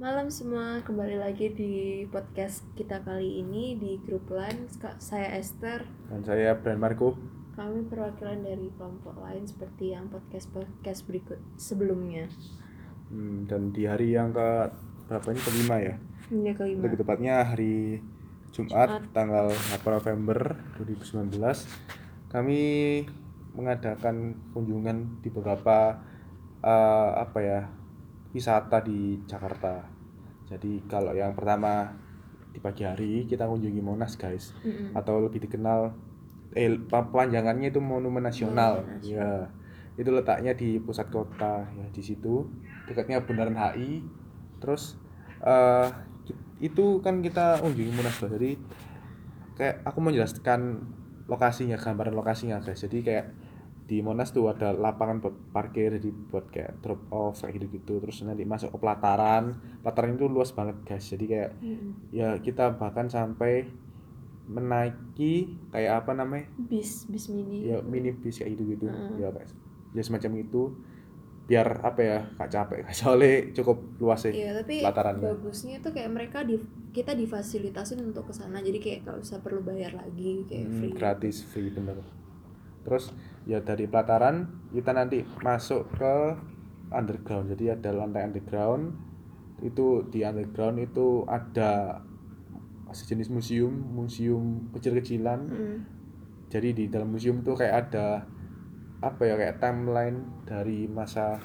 Malam 0.00 0.32
semua, 0.32 0.80
kembali 0.80 1.20
lagi 1.20 1.52
di 1.52 2.08
podcast 2.08 2.64
kita 2.72 3.04
kali 3.04 3.44
ini 3.44 3.76
di 3.76 4.00
grup 4.00 4.32
lain. 4.32 4.64
Saya 4.96 5.36
Esther, 5.36 5.84
Dan 6.08 6.24
saya 6.24 6.56
Brian 6.56 6.80
Marco. 6.80 7.20
kami 7.52 7.84
perwakilan 7.84 8.40
dari 8.40 8.72
kelompok 8.80 9.20
lain 9.20 9.44
seperti 9.44 9.92
yang 9.92 10.08
podcast-podcast 10.08 11.04
berikut 11.04 11.36
sebelumnya. 11.60 12.32
Hmm, 13.12 13.44
dan 13.44 13.76
di 13.76 13.84
hari 13.84 14.16
yang 14.16 14.32
ke 14.32 14.72
berapa 15.04 15.36
ini 15.36 15.40
kelima 15.44 15.76
ya? 15.84 15.94
Ini 16.32 16.50
kelima. 16.56 16.80
Lebih 16.80 16.98
tepatnya 17.04 17.44
hari 17.44 18.00
Jumat, 18.56 19.04
tanggal 19.12 19.52
8 19.52 19.84
November 19.84 20.64
2019 20.80 21.36
kami 22.32 22.60
mengadakan 23.52 24.32
kunjungan 24.56 25.20
di 25.20 25.28
beberapa 25.28 26.00
eh, 26.64 27.10
apa 27.20 27.40
ya 27.44 27.60
wisata 28.30 28.82
di 28.82 29.18
Jakarta. 29.26 29.84
Jadi 30.46 30.82
kalau 30.90 31.14
yang 31.14 31.34
pertama 31.34 31.90
di 32.50 32.58
pagi 32.58 32.82
hari 32.82 33.26
kita 33.30 33.46
kunjungi 33.46 33.78
Monas 33.78 34.18
guys, 34.18 34.50
Mm-mm. 34.66 34.90
atau 34.94 35.22
lebih 35.22 35.46
dikenal 35.46 35.94
eh 36.50 36.74
pa- 36.82 37.06
panjangannya 37.06 37.70
itu 37.70 37.78
Monumen 37.78 38.26
Nasional. 38.26 38.82
Monumen 38.82 39.06
Ya. 39.06 39.30
Itu 39.94 40.10
letaknya 40.10 40.56
di 40.58 40.82
pusat 40.82 41.10
kota 41.12 41.62
ya 41.66 41.86
di 41.94 42.02
situ 42.02 42.46
dekatnya 42.90 43.22
Bundaran 43.22 43.54
HI. 43.54 44.02
Terus 44.58 44.98
eh 45.42 45.86
itu 46.60 46.98
kan 47.00 47.22
kita 47.22 47.62
kunjungi 47.62 47.92
Monas 47.94 48.18
Guys. 48.18 48.34
Jadi 48.34 48.50
kayak 49.54 49.86
aku 49.86 49.98
menjelaskan 50.02 50.60
lokasinya, 51.30 51.78
gambaran 51.78 52.16
lokasinya 52.16 52.58
guys. 52.58 52.82
Jadi 52.82 53.06
kayak 53.06 53.30
di 53.90 53.98
Monas 54.00 54.30
tuh 54.30 54.46
ada 54.46 54.70
lapangan 54.70 55.18
buat 55.18 55.34
parkir 55.50 55.98
jadi 55.98 56.14
buat 56.30 56.46
kayak 56.46 56.78
drop 56.78 57.02
off 57.10 57.42
kayak 57.42 57.58
gitu-gitu. 57.58 57.98
Terus 57.98 58.22
nanti 58.22 58.46
masuk 58.46 58.70
ke 58.70 58.78
pelataran. 58.78 59.58
Pelataran 59.82 60.14
itu 60.14 60.30
luas 60.30 60.54
banget 60.54 60.78
guys. 60.86 61.10
Jadi 61.10 61.24
kayak 61.26 61.50
Mm-mm. 61.58 62.14
ya 62.14 62.38
kita 62.38 62.78
bahkan 62.78 63.10
sampai 63.10 63.66
menaiki 64.46 65.34
kayak 65.70 66.02
apa 66.04 66.12
namanya? 66.14 66.46
Bis, 66.56 67.06
bis 67.06 67.26
mini. 67.28 67.66
ya 67.66 67.78
mini 67.82 68.10
bis 68.10 68.38
kayak 68.38 68.54
gitu 68.54 68.62
gitu 68.74 68.84
ya 69.18 69.30
guys 69.30 69.50
ya 69.90 70.02
semacam 70.02 70.32
itu. 70.38 70.62
Biar 71.50 71.82
apa 71.82 71.98
ya 71.98 72.18
gak 72.38 72.46
capek. 72.48 72.78
Soalnya 72.94 73.50
cukup 73.50 73.82
luas 73.98 74.22
sih 74.22 74.30
Iya, 74.30 74.62
tapi 74.62 74.86
pelatarannya. 74.86 75.18
bagusnya 75.34 75.82
itu 75.82 75.90
kayak 75.90 76.10
mereka 76.14 76.46
di 76.46 76.62
kita 76.94 77.10
difasilitasin 77.10 77.98
untuk 78.06 78.30
ke 78.30 78.34
sana. 78.34 78.62
Jadi 78.62 78.78
kayak 78.78 78.98
gak 79.02 79.18
usah 79.18 79.42
perlu 79.42 79.58
bayar 79.58 79.98
lagi, 79.98 80.46
kayak 80.46 80.70
Hmm, 80.70 80.78
free. 80.78 80.94
gratis 80.94 81.42
free 81.42 81.74
bener. 81.74 81.98
Terus 82.86 83.10
ya 83.48 83.64
dari 83.64 83.88
pelataran 83.88 84.68
kita 84.72 84.90
nanti 84.92 85.24
masuk 85.44 85.88
ke 85.96 86.14
underground. 86.92 87.50
Jadi 87.54 87.64
ada 87.72 87.90
lantai 87.94 88.26
underground. 88.26 88.94
Itu 89.60 90.08
di 90.08 90.24
underground 90.24 90.80
itu 90.80 91.24
ada 91.28 92.02
sejenis 92.90 93.30
museum 93.30 93.72
museum 93.94 94.70
kecil-kecilan. 94.74 95.40
Mm. 95.46 95.78
jadi 96.50 96.74
di 96.74 96.90
dalam 96.90 97.14
museum 97.14 97.46
tuh 97.46 97.54
kayak 97.54 97.94
ada 97.94 98.26
apa 98.98 99.22
ya 99.22 99.38
kayak 99.38 99.62
timeline 99.62 100.42
dari 100.42 100.90
masa 100.90 101.38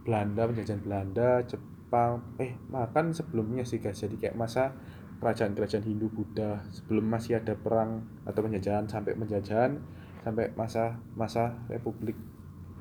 Belanda 0.00 0.48
penjajahan 0.48 0.80
Belanda 0.80 1.44
Jepang 1.44 2.24
eh 2.40 2.56
makan 2.72 3.12
sebelumnya 3.12 3.62
sih 3.68 3.76
guys. 3.76 4.00
Jadi 4.00 4.16
kayak 4.16 4.40
masa 4.40 4.72
kerajaan-kerajaan 5.20 5.84
Hindu 5.84 6.08
Buddha 6.08 6.64
sebelum 6.72 7.04
masih 7.12 7.44
ada 7.44 7.52
perang 7.52 8.08
atau 8.24 8.40
penjajahan 8.40 8.88
sampai 8.88 9.12
penjajahan 9.20 9.76
sampai 10.20 10.52
masa 10.54 11.00
masa 11.16 11.56
Republik 11.68 12.16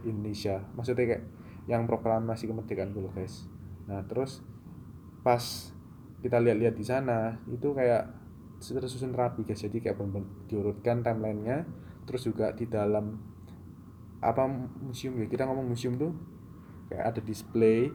Indonesia. 0.04 0.60
Maksudnya 0.76 1.06
kayak 1.08 1.24
yang 1.68 1.88
proklamasi 1.88 2.48
kemerdekaan 2.48 2.92
dulu 2.92 3.12
guys. 3.16 3.48
Nah 3.88 4.04
terus 4.06 4.44
pas 5.24 5.42
kita 6.20 6.40
lihat-lihat 6.40 6.76
di 6.76 6.84
sana 6.84 7.40
itu 7.48 7.72
kayak 7.72 8.12
tersusun 8.60 9.16
rapi 9.16 9.48
guys. 9.48 9.64
Jadi 9.64 9.80
kayak 9.80 9.96
bener-bener 9.96 10.28
diurutkan 10.52 11.00
timelinenya 11.00 11.64
terus 12.04 12.28
juga 12.28 12.52
di 12.52 12.68
dalam 12.68 13.16
apa 14.20 14.44
museum 14.84 15.16
ya? 15.20 15.28
Kita 15.32 15.48
ngomong 15.48 15.68
museum 15.68 15.96
tuh 15.96 16.12
kayak 16.92 17.16
ada 17.16 17.22
display 17.24 17.88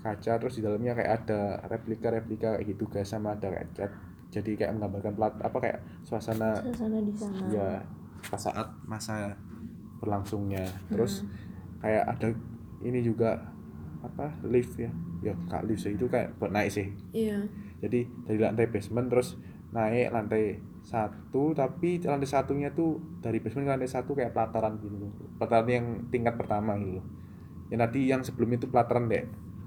kaca 0.00 0.40
terus 0.40 0.56
di 0.56 0.62
dalamnya 0.64 0.96
kayak 0.96 1.12
ada 1.24 1.40
replika-replika 1.68 2.56
kayak 2.56 2.66
gitu 2.72 2.84
guys 2.88 3.12
sama 3.12 3.36
ada 3.36 3.52
kayak 3.52 3.68
cat 3.76 3.92
jadi 4.32 4.50
kayak 4.56 4.72
menggambarkan 4.78 5.12
plat 5.12 5.34
apa 5.44 5.58
kayak 5.60 5.78
suasana 6.06 6.56
Suasana 6.56 6.98
di 7.04 7.12
sana. 7.12 7.44
ya 7.52 7.70
pas 8.28 8.40
saat 8.40 8.68
masa 8.84 9.38
berlangsungnya. 10.02 10.66
Terus 10.92 11.24
kayak 11.80 12.04
ada 12.04 12.28
ini 12.84 13.00
juga 13.00 13.40
apa 14.04 14.32
lift 14.44 14.76
ya? 14.76 14.92
Ya 15.20 15.36
kak 15.48 15.64
lift 15.68 15.84
sih 15.84 15.96
itu 15.96 16.08
kayak 16.08 16.36
buat 16.40 16.52
naik 16.52 16.72
sih. 16.72 16.88
Iya. 17.12 17.44
jadi 17.80 18.04
dari 18.28 18.36
lantai 18.36 18.68
basement 18.68 19.08
terus 19.08 19.40
naik 19.72 20.12
lantai 20.12 20.60
satu 20.84 21.56
tapi 21.56 21.96
lantai 21.96 22.28
satunya 22.28 22.68
tuh 22.76 23.00
dari 23.24 23.40
basement 23.40 23.64
ke 23.64 23.72
lantai 23.72 23.88
satu 23.88 24.12
kayak 24.12 24.36
pelataran 24.36 24.76
gitu 24.84 25.08
pelataran 25.40 25.64
yang 25.64 25.86
tingkat 26.12 26.36
pertama 26.36 26.76
gitu 26.76 27.00
yang 27.72 27.80
tadi 27.80 28.00
yang 28.10 28.20
sebelum 28.20 28.52
itu 28.52 28.66
pelataran 28.68 29.06
deh 29.06 29.24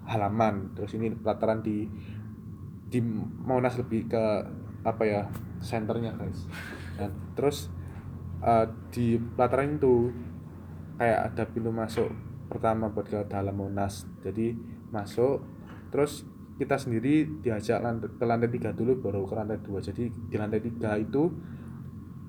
halaman. 0.08 0.76
Terus 0.76 0.92
ini 1.00 1.12
pelataran 1.16 1.64
di 1.64 1.88
di 2.92 3.00
Monas 3.48 3.80
lebih 3.80 4.12
ke 4.12 4.24
apa 4.84 5.04
ya 5.08 5.22
senternya 5.64 6.14
guys. 6.20 6.46
Dan 7.00 7.16
terus 7.34 7.72
eh, 8.44 8.66
di 8.92 9.18
pelataran 9.18 9.80
itu 9.80 10.12
kayak 11.00 11.34
ada 11.34 11.44
pintu 11.50 11.72
masuk 11.74 12.10
pertama 12.52 12.92
buat 12.92 13.08
ke 13.08 13.20
dalam 13.26 13.56
Monas. 13.56 14.06
Jadi 14.22 14.54
masuk 14.94 15.42
terus 15.90 16.28
kita 16.60 16.78
sendiri 16.78 17.26
diajak 17.42 17.82
lantai, 17.82 18.14
ke 18.14 18.26
lantai 18.28 18.50
tiga 18.54 18.70
dulu 18.76 19.02
baru 19.02 19.26
ke 19.26 19.34
lantai 19.34 19.60
dua. 19.64 19.80
Jadi 19.82 20.12
di 20.12 20.36
lantai 20.38 20.62
tiga 20.62 21.00
itu 21.00 21.32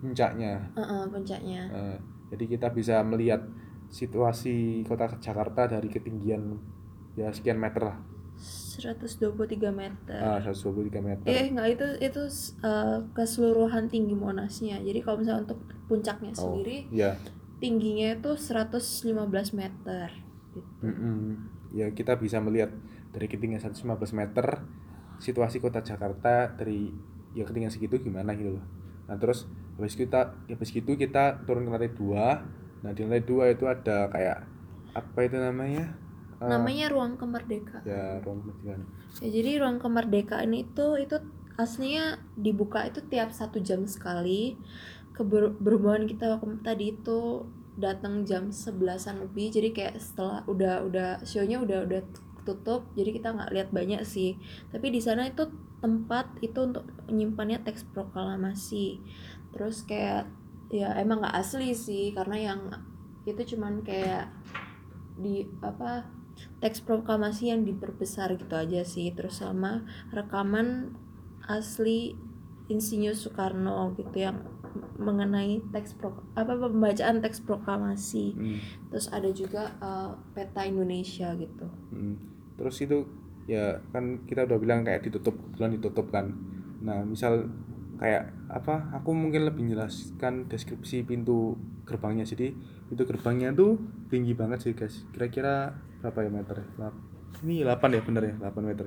puncaknya. 0.01 0.73
Heeh, 0.79 1.03
puncaknya. 1.11 1.63
Eh, 1.69 1.99
jadi 2.33 2.45
kita 2.57 2.69
bisa 2.73 3.05
melihat 3.05 3.45
situasi 3.93 4.83
kota 4.89 5.07
Jakarta 5.21 5.69
dari 5.69 5.87
ketinggian 5.87 6.57
ya 7.15 7.31
sekian 7.31 7.63
meter 7.63 7.95
lah 7.95 8.14
123 8.37 9.71
meter. 9.71 10.19
ah 10.19 10.43
123 10.43 10.99
meter 10.99 11.25
Eh 11.25 11.55
enggak 11.55 11.69
itu 11.79 11.87
itu 12.03 12.23
uh, 12.67 13.07
keseluruhan 13.15 13.87
tinggi 13.87 14.13
Monasnya. 14.19 14.83
Jadi 14.83 14.99
kalau 15.01 15.23
misalnya 15.23 15.47
untuk 15.47 15.61
puncaknya 15.87 16.35
Oh, 16.35 16.51
sendiri 16.51 16.91
ya 16.91 17.15
tingginya 17.63 18.19
itu 18.19 18.31
115 18.35 19.15
meter. 19.55 20.09
Gitu. 20.55 20.87
Mm-mm. 20.87 21.51
ya 21.75 21.91
kita 21.91 22.15
bisa 22.15 22.39
melihat 22.39 22.71
dari 23.11 23.27
ketinggian 23.27 23.59
115 23.59 24.15
meter 24.15 24.63
situasi 25.19 25.59
kota 25.59 25.83
Jakarta 25.83 26.51
dari 26.55 26.95
ya 27.35 27.43
ketinggian 27.43 27.75
segitu 27.75 27.99
gimana 27.99 28.35
gitu 28.39 28.59
loh 28.59 28.65
nah 29.11 29.19
terus 29.19 29.51
habis 29.75 29.99
kita 29.99 30.39
habis 30.47 30.71
gitu 30.71 30.95
kita 30.95 31.43
turun 31.43 31.67
ke 31.67 31.71
lantai 31.75 31.91
dua 31.91 32.47
nah 32.87 32.95
di 32.95 33.03
lantai 33.03 33.27
dua 33.27 33.51
itu 33.51 33.67
ada 33.67 34.07
kayak 34.07 34.47
apa 34.95 35.19
itu 35.27 35.35
namanya 35.35 35.99
Namanya 36.49 36.87
ruang 36.93 37.15
kemerdekaan. 37.17 37.85
ya 37.85 38.21
ruang 38.21 38.41
kemerdekaan 38.45 38.83
Ya, 39.23 39.29
jadi 39.31 39.51
ruang 39.63 39.79
kemerdekaan 39.79 40.51
itu 40.53 40.87
itu 40.99 41.17
aslinya 41.55 42.19
dibuka 42.35 42.83
itu 42.83 42.99
tiap 43.07 43.31
satu 43.31 43.63
jam 43.63 43.87
sekali. 43.87 44.59
Keber 45.15 45.55
berhubungan 45.63 46.11
kita 46.11 46.35
waktu 46.35 46.59
tadi 46.67 46.99
itu 46.99 47.47
datang 47.79 48.27
jam 48.27 48.51
11-an 48.51 49.23
lebih. 49.23 49.55
Jadi 49.55 49.69
kayak 49.71 49.95
setelah 50.03 50.43
udah 50.51 50.83
udah 50.83 51.11
show-nya 51.23 51.63
udah 51.63 51.87
udah 51.87 52.03
tutup. 52.43 52.91
Jadi 52.99 53.23
kita 53.23 53.31
nggak 53.31 53.55
lihat 53.55 53.69
banyak 53.71 54.03
sih. 54.03 54.35
Tapi 54.75 54.91
di 54.91 54.99
sana 54.99 55.31
itu 55.31 55.47
tempat 55.79 56.41
itu 56.43 56.59
untuk 56.59 56.89
menyimpannya 57.07 57.63
teks 57.63 57.87
proklamasi. 57.95 58.99
Terus 59.55 59.87
kayak 59.87 60.27
ya 60.75 60.91
emang 60.99 61.23
nggak 61.23 61.39
asli 61.39 61.71
sih 61.71 62.11
karena 62.11 62.51
yang 62.53 62.61
itu 63.25 63.55
cuman 63.55 63.85
kayak 63.87 64.27
di 65.15 65.47
apa 65.63 66.03
teks 66.65 66.81
proklamasi 66.81 67.53
yang 67.53 67.69
diperbesar 67.69 68.41
gitu 68.41 68.57
aja 68.57 68.81
sih. 68.89 69.13
Terus 69.13 69.45
sama 69.45 69.85
rekaman 70.17 70.97
asli 71.45 72.17
Insinyur 72.73 73.13
Soekarno 73.13 73.93
gitu 74.01 74.25
yang 74.25 74.41
mengenai 74.97 75.61
teks 75.71 75.95
pro 75.95 76.17
apa 76.33 76.57
pembacaan 76.57 77.21
teks 77.21 77.45
proklamasi. 77.45 78.33
Hmm, 78.33 78.59
terus 78.89 79.07
ada 79.13 79.29
juga 79.31 79.77
eh, 79.79 80.11
peta 80.33 80.65
Indonesia 80.65 81.37
gitu. 81.37 81.69
Hmm. 81.93 82.17
terus 82.55 82.79
itu 82.87 83.03
ya 83.51 83.83
kan 83.91 84.23
kita 84.31 84.47
udah 84.47 84.59
bilang 84.63 84.87
kayak 84.87 85.03
ditutup 85.03 85.35
kebetulan 85.35 85.73
ditutup 85.75 86.07
kan. 86.09 86.27
Nah 86.81 87.03
misal 87.03 87.51
kayak 87.95 88.35
apa 88.51 88.91
aku 88.95 89.15
mungkin 89.15 89.47
lebih 89.47 89.71
jelaskan 89.71 90.51
deskripsi 90.51 91.07
pintu 91.07 91.59
gerbangnya. 91.87 92.27
Jadi 92.27 92.55
pintu 92.91 93.03
gerbangnya 93.07 93.55
tuh 93.55 93.79
tinggi 94.11 94.35
banget 94.35 94.65
sih 94.65 94.73
guys. 94.75 95.07
Kira-kira 95.15 95.75
berapa 96.03 96.19
ya 96.27 96.31
meter 96.31 96.57
ya? 96.61 96.89
Ini 97.45 97.67
8 97.67 97.97
ya 97.97 98.03
bener 98.03 98.23
ya? 98.29 98.35
8 98.41 98.61
meter 98.63 98.85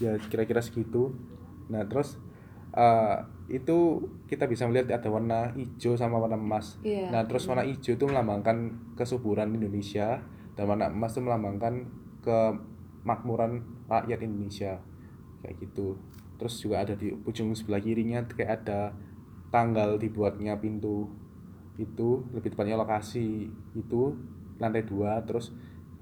ya? 0.00 0.12
Kira-kira 0.28 0.60
segitu. 0.60 1.14
Nah 1.70 1.86
terus 1.86 2.18
eh, 2.74 3.18
itu 3.48 4.08
kita 4.26 4.48
bisa 4.48 4.64
melihat 4.64 4.96
ada 4.98 5.08
warna 5.12 5.52
hijau 5.54 5.94
sama 5.94 6.18
warna 6.18 6.40
emas. 6.40 6.80
Iya. 6.80 7.12
nah 7.12 7.22
terus 7.28 7.44
warna 7.44 7.62
hijau 7.62 7.94
itu 7.94 8.04
melambangkan 8.08 8.72
kesuburan 8.96 9.52
Indonesia 9.52 10.24
dan 10.56 10.64
warna 10.64 10.88
emas 10.88 11.12
itu 11.12 11.22
melambangkan 11.22 11.86
ke 12.24 12.38
kemakmuran 13.04 13.60
rakyat 13.84 14.24
Indonesia. 14.24 14.80
Kayak 15.44 15.60
gitu 15.60 16.00
terus 16.36 16.58
juga 16.58 16.82
ada 16.82 16.94
di 16.98 17.10
ujung 17.12 17.54
sebelah 17.54 17.80
kirinya 17.80 18.26
kayak 18.26 18.64
ada 18.64 18.92
tanggal 19.54 19.94
dibuatnya 19.96 20.58
pintu 20.58 21.06
itu 21.78 22.22
lebih 22.34 22.54
tepatnya 22.54 22.78
lokasi 22.78 23.50
itu 23.74 24.02
lantai 24.58 24.86
dua. 24.86 25.18
Terus 25.26 25.50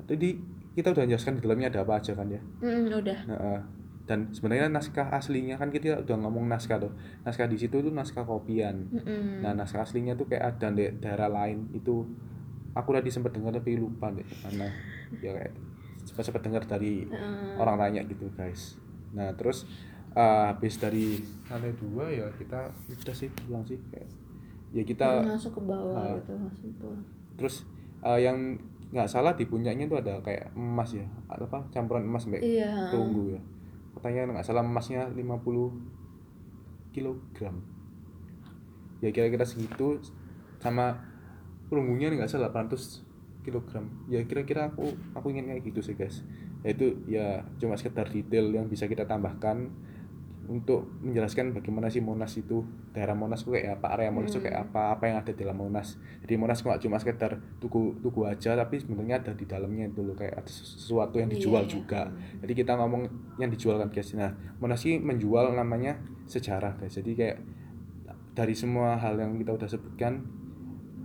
tadi 0.04 0.36
kita 0.72 0.92
udah 0.92 1.04
jelaskan 1.04 1.36
di 1.36 1.40
dalamnya 1.44 1.68
ada 1.72 1.84
apa 1.84 2.00
aja 2.00 2.12
kan 2.16 2.28
ya? 2.28 2.40
Mm, 2.60 2.92
udah. 2.92 3.18
Nah, 3.28 3.60
dan 4.08 4.32
sebenarnya 4.34 4.68
naskah 4.68 5.08
aslinya 5.14 5.56
kan 5.56 5.68
kita 5.72 6.04
udah 6.04 6.16
ngomong 6.16 6.48
naskah 6.48 6.80
tuh. 6.80 6.92
Naskah 7.24 7.48
di 7.48 7.56
situ 7.60 7.80
tuh 7.80 7.92
naskah 7.92 8.24
kopian. 8.24 8.88
Mm-mm. 8.88 9.40
nah 9.40 9.52
naskah 9.56 9.84
aslinya 9.84 10.16
tuh 10.16 10.28
kayak 10.28 10.56
ada 10.56 10.68
di 10.72 10.88
daerah 11.00 11.28
lain. 11.28 11.72
Itu 11.72 12.04
aku 12.72 12.96
tadi 12.96 13.08
sempat 13.12 13.36
dengar 13.36 13.52
tapi 13.52 13.76
lupa 13.76 14.08
deh 14.08 14.24
mana 14.44 14.68
ya 15.20 15.36
kayak 15.36 15.52
sempat 16.08 16.24
sempat 16.24 16.42
dengar 16.44 16.64
dari 16.64 17.04
Heeh. 17.04 17.60
orang 17.60 17.76
tanya 17.78 18.00
gitu 18.08 18.32
guys. 18.32 18.80
Nah 19.12 19.32
terus 19.36 19.68
eh, 20.12 20.42
habis 20.46 20.76
dari 20.76 21.18
lantai 21.46 21.72
dua 21.74 22.04
ya 22.06 22.26
kita 22.32 22.68
udah 22.68 23.14
sih 23.14 23.28
pulang 23.32 23.62
sih 23.62 23.80
kayak 23.88 24.08
ya 24.70 24.82
kita 24.82 25.24
masuk 25.26 25.52
ke 25.56 25.62
bawah 25.62 25.94
Ah. 25.94 26.16
gitu 26.16 26.32
masuk 26.34 26.64
ke 26.64 26.76
bawah. 26.78 27.00
terus 27.34 27.54
eh, 28.00 28.20
yang 28.20 28.38
nggak 28.88 29.08
salah 29.08 29.32
di 29.32 29.44
puncaknya 29.44 29.84
tuh 29.86 29.96
ada 29.98 30.20
kayak 30.20 30.52
emas 30.52 30.92
ya 30.92 31.04
apa 31.26 31.64
campuran 31.70 32.04
emas 32.04 32.28
mbak? 32.28 32.40
Iya 32.40 32.92
perunggu 32.92 33.32
ya. 33.32 33.40
Katanya 33.92 34.36
nggak 34.36 34.44
salah 34.44 34.60
emasnya 34.60 35.08
50 35.08 35.72
kilogram. 36.90 37.56
Ya 39.00 39.10
kira-kira 39.10 39.42
segitu 39.42 39.98
sama 40.60 41.00
perunggunya 41.66 42.12
nggak 42.12 42.28
salah 42.28 42.52
800 42.52 43.00
kilogram. 43.42 43.88
Ya 44.06 44.22
kira-kira 44.22 44.68
aku 44.68 44.86
aku 45.12 45.32
ingin 45.32 45.50
kayak 45.50 45.62
gitu 45.66 45.80
sih 45.82 45.96
guys. 45.96 46.20
Itu 46.60 47.00
ya 47.08 47.42
cuma 47.56 47.74
sekedar 47.74 48.06
detail 48.06 48.52
yang 48.52 48.68
bisa 48.68 48.86
kita 48.86 49.08
tambahkan 49.08 49.72
untuk 50.42 50.90
menjelaskan 51.00 51.54
bagaimana 51.54 51.86
sih 51.86 52.02
Monas 52.02 52.34
itu 52.34 52.60
daerah 52.90 53.14
Monas 53.14 53.42
itu 53.42 53.54
kayak 53.54 53.78
apa 53.78 53.94
area 53.94 54.10
Monas 54.10 54.30
itu 54.30 54.42
kayak 54.42 54.68
apa 54.68 54.98
apa 54.98 55.04
yang 55.06 55.16
ada 55.18 55.30
di 55.30 55.38
dalam 55.38 55.54
Monas. 55.54 55.94
Jadi 56.20 56.34
Monas 56.34 56.58
nggak 56.60 56.82
cuma 56.82 56.98
sekedar 56.98 57.38
tugu 57.56 57.94
tugu 57.98 58.26
aja 58.26 58.52
tapi 58.52 58.76
sebenarnya 58.76 59.22
ada 59.22 59.32
di 59.32 59.46
dalamnya 59.46 59.86
itu 59.86 60.02
loh 60.02 60.12
kayak 60.12 60.42
ada 60.42 60.50
sesuatu 60.50 61.22
yang 61.22 61.30
dijual 61.30 61.62
Iya, 61.62 61.68
iya. 61.68 61.74
juga. 61.78 62.02
Jadi 62.42 62.52
kita 62.52 62.72
ngomong 62.74 63.02
yang 63.38 63.48
dijual 63.48 63.78
kan 63.78 63.88
guys. 63.88 64.10
Nah 64.12 64.34
Monas 64.58 64.82
ini 64.82 64.98
menjual 64.98 65.54
namanya 65.54 65.96
sejarah 66.26 66.74
guys. 66.74 66.94
Jadi 66.94 67.12
kayak 67.14 67.38
dari 68.32 68.52
semua 68.52 68.96
hal 68.96 69.14
yang 69.16 69.36
kita 69.36 69.52
udah 69.52 69.68
sebutkan 69.68 70.24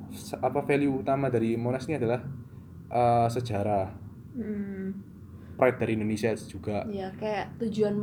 se- 0.10 0.40
apa 0.40 0.64
value 0.64 0.98
utama 0.98 1.28
dari 1.28 1.54
Monas 1.56 1.86
ini 1.86 1.96
adalah 1.96 2.24
eh, 2.88 3.28
sejarah. 3.30 3.88
Mm. 4.34 4.90
pride 5.58 5.82
dari 5.82 5.98
Indonesia 5.98 6.30
juga. 6.38 6.86
Iya, 6.86 7.10
kayak 7.18 7.58
tujuan 7.58 7.98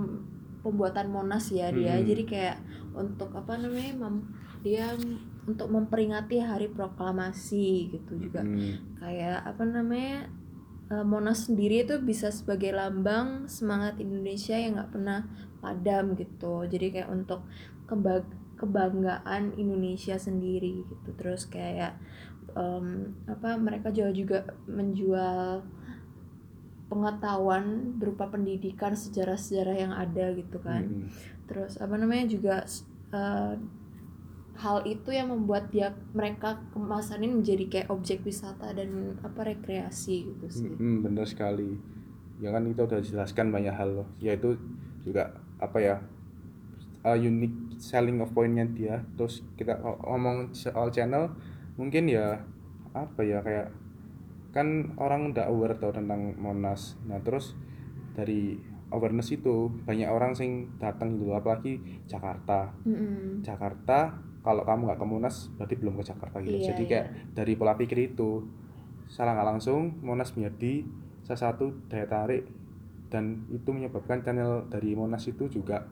pembuatan 0.64 1.12
Monas 1.12 1.52
ya 1.52 1.68
dia. 1.70 2.00
Hmm. 2.00 2.06
Jadi 2.08 2.22
kayak 2.24 2.56
untuk 2.96 3.30
apa 3.36 3.60
namanya? 3.60 3.92
mem- 3.94 4.26
dia 4.64 4.96
untuk 5.44 5.68
memperingati 5.68 6.40
hari 6.40 6.72
proklamasi 6.72 7.92
gitu 7.92 8.16
juga. 8.16 8.40
Hmm, 8.40 8.96
Kayak 8.96 9.44
apa 9.44 9.62
namanya? 9.62 10.24
eh, 10.88 11.04
Monas 11.04 11.48
sendiri 11.48 11.84
itu 11.84 11.96
bisa 12.00 12.32
sebagai 12.32 12.72
lambang 12.72 13.44
semangat 13.48 14.00
Indonesia 14.00 14.56
yang 14.56 14.80
nggak 14.80 14.92
pernah 14.92 15.20
padam 15.60 16.16
gitu. 16.16 16.64
Jadi 16.64 16.86
kayak 16.92 17.08
untuk 17.12 17.44
keba- 17.84 18.24
kebanggaan 18.56 19.56
Indonesia 19.56 20.16
sendiri 20.16 20.84
gitu. 20.88 21.10
Terus 21.16 21.44
kayak 21.48 21.96
em, 22.56 23.12
apa 23.28 23.56
mereka 23.60 23.88
juga 23.92 24.10
juga 24.12 24.38
menjual 24.68 25.64
pengetahuan 26.94 27.98
berupa 27.98 28.30
pendidikan 28.30 28.94
sejarah-sejarah 28.94 29.74
yang 29.74 29.90
ada 29.90 30.30
gitu 30.38 30.62
kan. 30.62 30.86
Hmm, 30.86 31.10
terus 31.50 31.74
apa 31.82 31.98
namanya 31.98 32.30
juga 32.30 32.62
eh, 33.10 33.54
hal 34.54 34.86
itu 34.86 35.10
yang 35.10 35.34
membuat 35.34 35.74
dia 35.74 35.90
mereka 36.14 36.62
kemasan 36.70 37.26
ini 37.26 37.42
menjadi 37.42 37.64
kayak 37.66 37.88
objek 37.90 38.22
wisata 38.22 38.70
dan 38.70 39.18
apa 39.26 39.50
rekreasi 39.50 40.30
gitu 40.30 40.46
sih. 40.46 40.70
Hmm, 40.70 41.02
benar 41.02 41.26
sekali. 41.26 41.74
Ya 42.38 42.54
kan 42.54 42.62
kita 42.70 42.86
udah 42.86 43.00
jelaskan 43.02 43.50
banyak 43.50 43.74
hal 43.74 43.90
loh. 43.90 44.08
Yaitu 44.22 44.54
juga 45.02 45.34
apa 45.58 45.78
ya 45.82 45.96
uh, 47.02 47.18
unique 47.18 47.82
selling 47.82 48.22
of 48.22 48.30
pointnya 48.30 48.70
dia. 48.70 49.02
Terus 49.18 49.42
kita 49.58 49.82
ngo- 49.82 49.98
ngomong 50.06 50.54
soal 50.54 50.94
channel 50.94 51.34
mungkin 51.74 52.06
ya 52.06 52.38
apa 52.94 53.26
ya 53.26 53.42
kayak 53.42 53.74
kan 54.54 54.94
orang 55.02 55.34
udah 55.34 55.50
aware 55.50 55.74
tau 55.76 55.90
tentang 55.90 56.38
Monas 56.38 56.94
nah 57.10 57.18
terus 57.18 57.58
dari 58.14 58.54
awareness 58.94 59.34
itu 59.34 59.74
banyak 59.82 60.06
orang 60.06 60.38
sing 60.38 60.70
datang 60.78 61.18
gitu 61.18 61.34
loh 61.34 61.42
apalagi 61.42 61.82
Jakarta 62.06 62.70
Mm-mm. 62.86 63.42
Jakarta 63.42 64.14
kalau 64.46 64.62
kamu 64.62 64.86
nggak 64.86 65.00
ke 65.02 65.06
Monas 65.08 65.36
berarti 65.58 65.74
belum 65.74 65.98
ke 65.98 66.04
Jakarta 66.06 66.38
gitu 66.38 66.54
Iya, 66.62 66.70
jadi 66.70 66.82
iya. 66.86 66.90
kayak 66.90 67.06
dari 67.34 67.52
pola 67.58 67.74
pikir 67.74 68.14
itu 68.14 68.46
salah 69.10 69.34
nggak 69.34 69.48
langsung 69.58 69.98
Monas 70.06 70.30
menjadi 70.38 70.86
salah 71.26 71.50
satu 71.50 71.74
daya 71.90 72.06
tarik 72.06 72.46
dan 73.10 73.42
itu 73.50 73.74
menyebabkan 73.74 74.22
channel 74.22 74.70
dari 74.70 74.94
Monas 74.94 75.26
itu 75.26 75.50
juga 75.50 75.82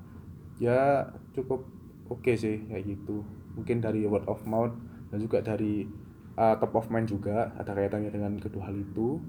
ya 0.62 1.10
cukup 1.34 1.66
oke 2.06 2.32
sih 2.38 2.62
kayak 2.70 2.86
gitu 2.86 3.26
mungkin 3.58 3.82
dari 3.82 4.04
word 4.06 4.28
of 4.30 4.38
mouth 4.46 4.72
dan 5.10 5.18
juga 5.18 5.42
dari 5.42 5.88
uh, 6.36 6.54
top 6.60 6.72
of 6.76 6.86
mind 6.88 7.08
juga 7.08 7.52
ada 7.56 7.72
kaitannya 7.72 8.10
dengan 8.12 8.32
kedua 8.40 8.68
hal 8.70 8.76
itu. 8.76 9.20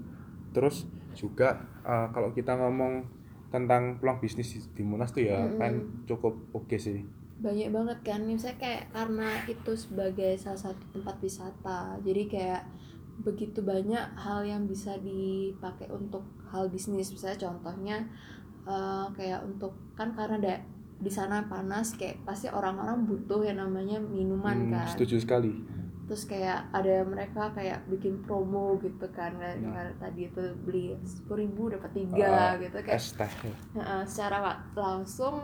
Terus 0.54 0.86
juga 1.14 1.62
uh, 1.82 2.08
kalau 2.10 2.30
kita 2.34 2.54
ngomong 2.54 3.04
tentang 3.50 4.02
peluang 4.02 4.18
bisnis 4.18 4.50
di- 4.50 4.70
di 4.76 4.82
Monas 4.82 5.14
tuh 5.14 5.22
ya 5.22 5.46
Mm-mm. 5.46 5.58
kan 5.58 5.72
cukup 6.06 6.34
oke 6.52 6.74
sih. 6.78 7.06
Banyak 7.38 7.70
banget 7.74 7.98
kan 8.06 8.20
misalnya 8.24 8.58
kayak 8.58 8.82
karena 8.94 9.28
itu 9.46 9.72
sebagai 9.74 10.32
salah 10.38 10.58
satu 10.70 10.84
tempat 10.94 11.18
wisata 11.20 11.98
jadi 12.02 12.22
kayak 12.30 12.62
begitu 13.22 13.62
banyak 13.62 14.02
hal 14.18 14.42
yang 14.42 14.66
bisa 14.66 14.98
dipakai 14.98 15.86
untuk 15.90 16.22
hal 16.50 16.66
bisnis. 16.70 17.14
Misalnya 17.14 17.38
contohnya 17.50 17.96
eh, 18.66 19.06
kayak 19.14 19.44
untuk 19.46 19.74
kan 19.94 20.14
karena 20.18 20.38
ada 20.40 20.54
di 20.98 21.10
sana 21.10 21.44
panas 21.50 21.94
kayak 21.98 22.22
pasti 22.24 22.46
orang-orang 22.48 23.04
butuh 23.04 23.42
yang 23.44 23.58
namanya 23.60 23.98
minuman 24.00 24.56
Hmm, 24.56 24.72
kan. 24.72 24.86
setuju 24.88 25.20
sekali 25.20 25.52
terus 26.04 26.28
kayak 26.28 26.68
ada 26.68 27.00
mereka 27.08 27.48
kayak 27.56 27.80
bikin 27.88 28.20
promo 28.22 28.76
gitu 28.78 29.08
kan 29.16 29.32
Hmm. 29.40 29.96
tadi 29.96 30.28
itu 30.28 30.42
beli 30.62 30.92
sepuluh 31.08 31.38
ribu 31.48 31.62
dapat 31.72 31.90
tiga 31.96 32.28
Ah, 32.28 32.60
gitu 32.60 32.76
kayak 32.84 33.00
ya. 33.00 33.54
Heeh, 33.80 34.02
secara 34.04 34.38
langsung 34.76 35.34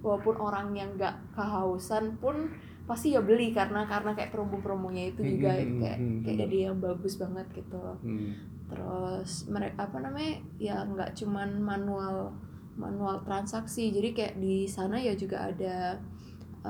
walaupun 0.00 0.36
orang 0.40 0.72
yang 0.72 0.90
nggak 0.96 1.36
kehausan 1.36 2.16
pun 2.16 2.48
pasti 2.86 3.12
ya 3.12 3.20
beli 3.20 3.50
karena 3.50 3.82
karena 3.84 4.14
kayak 4.14 4.30
promo-promonya 4.30 5.10
itu 5.10 5.20
juga 5.26 5.50
Hmm, 5.52 5.82
kayak 5.82 5.98
hmm, 5.98 6.18
kayak 6.22 6.36
jadi 6.46 6.56
yang 6.70 6.76
bagus 6.78 7.18
banget 7.18 7.46
gitu 7.52 7.82
Hmm. 8.00 8.30
terus 8.70 9.46
mereka 9.50 9.86
apa 9.90 9.98
namanya 10.02 10.42
ya 10.58 10.82
nggak 10.86 11.14
cuman 11.18 11.58
manual 11.58 12.30
manual 12.78 13.22
transaksi 13.26 13.90
jadi 13.90 14.08
kayak 14.14 14.34
di 14.38 14.66
sana 14.66 14.98
ya 14.98 15.14
juga 15.18 15.50
ada 15.50 15.98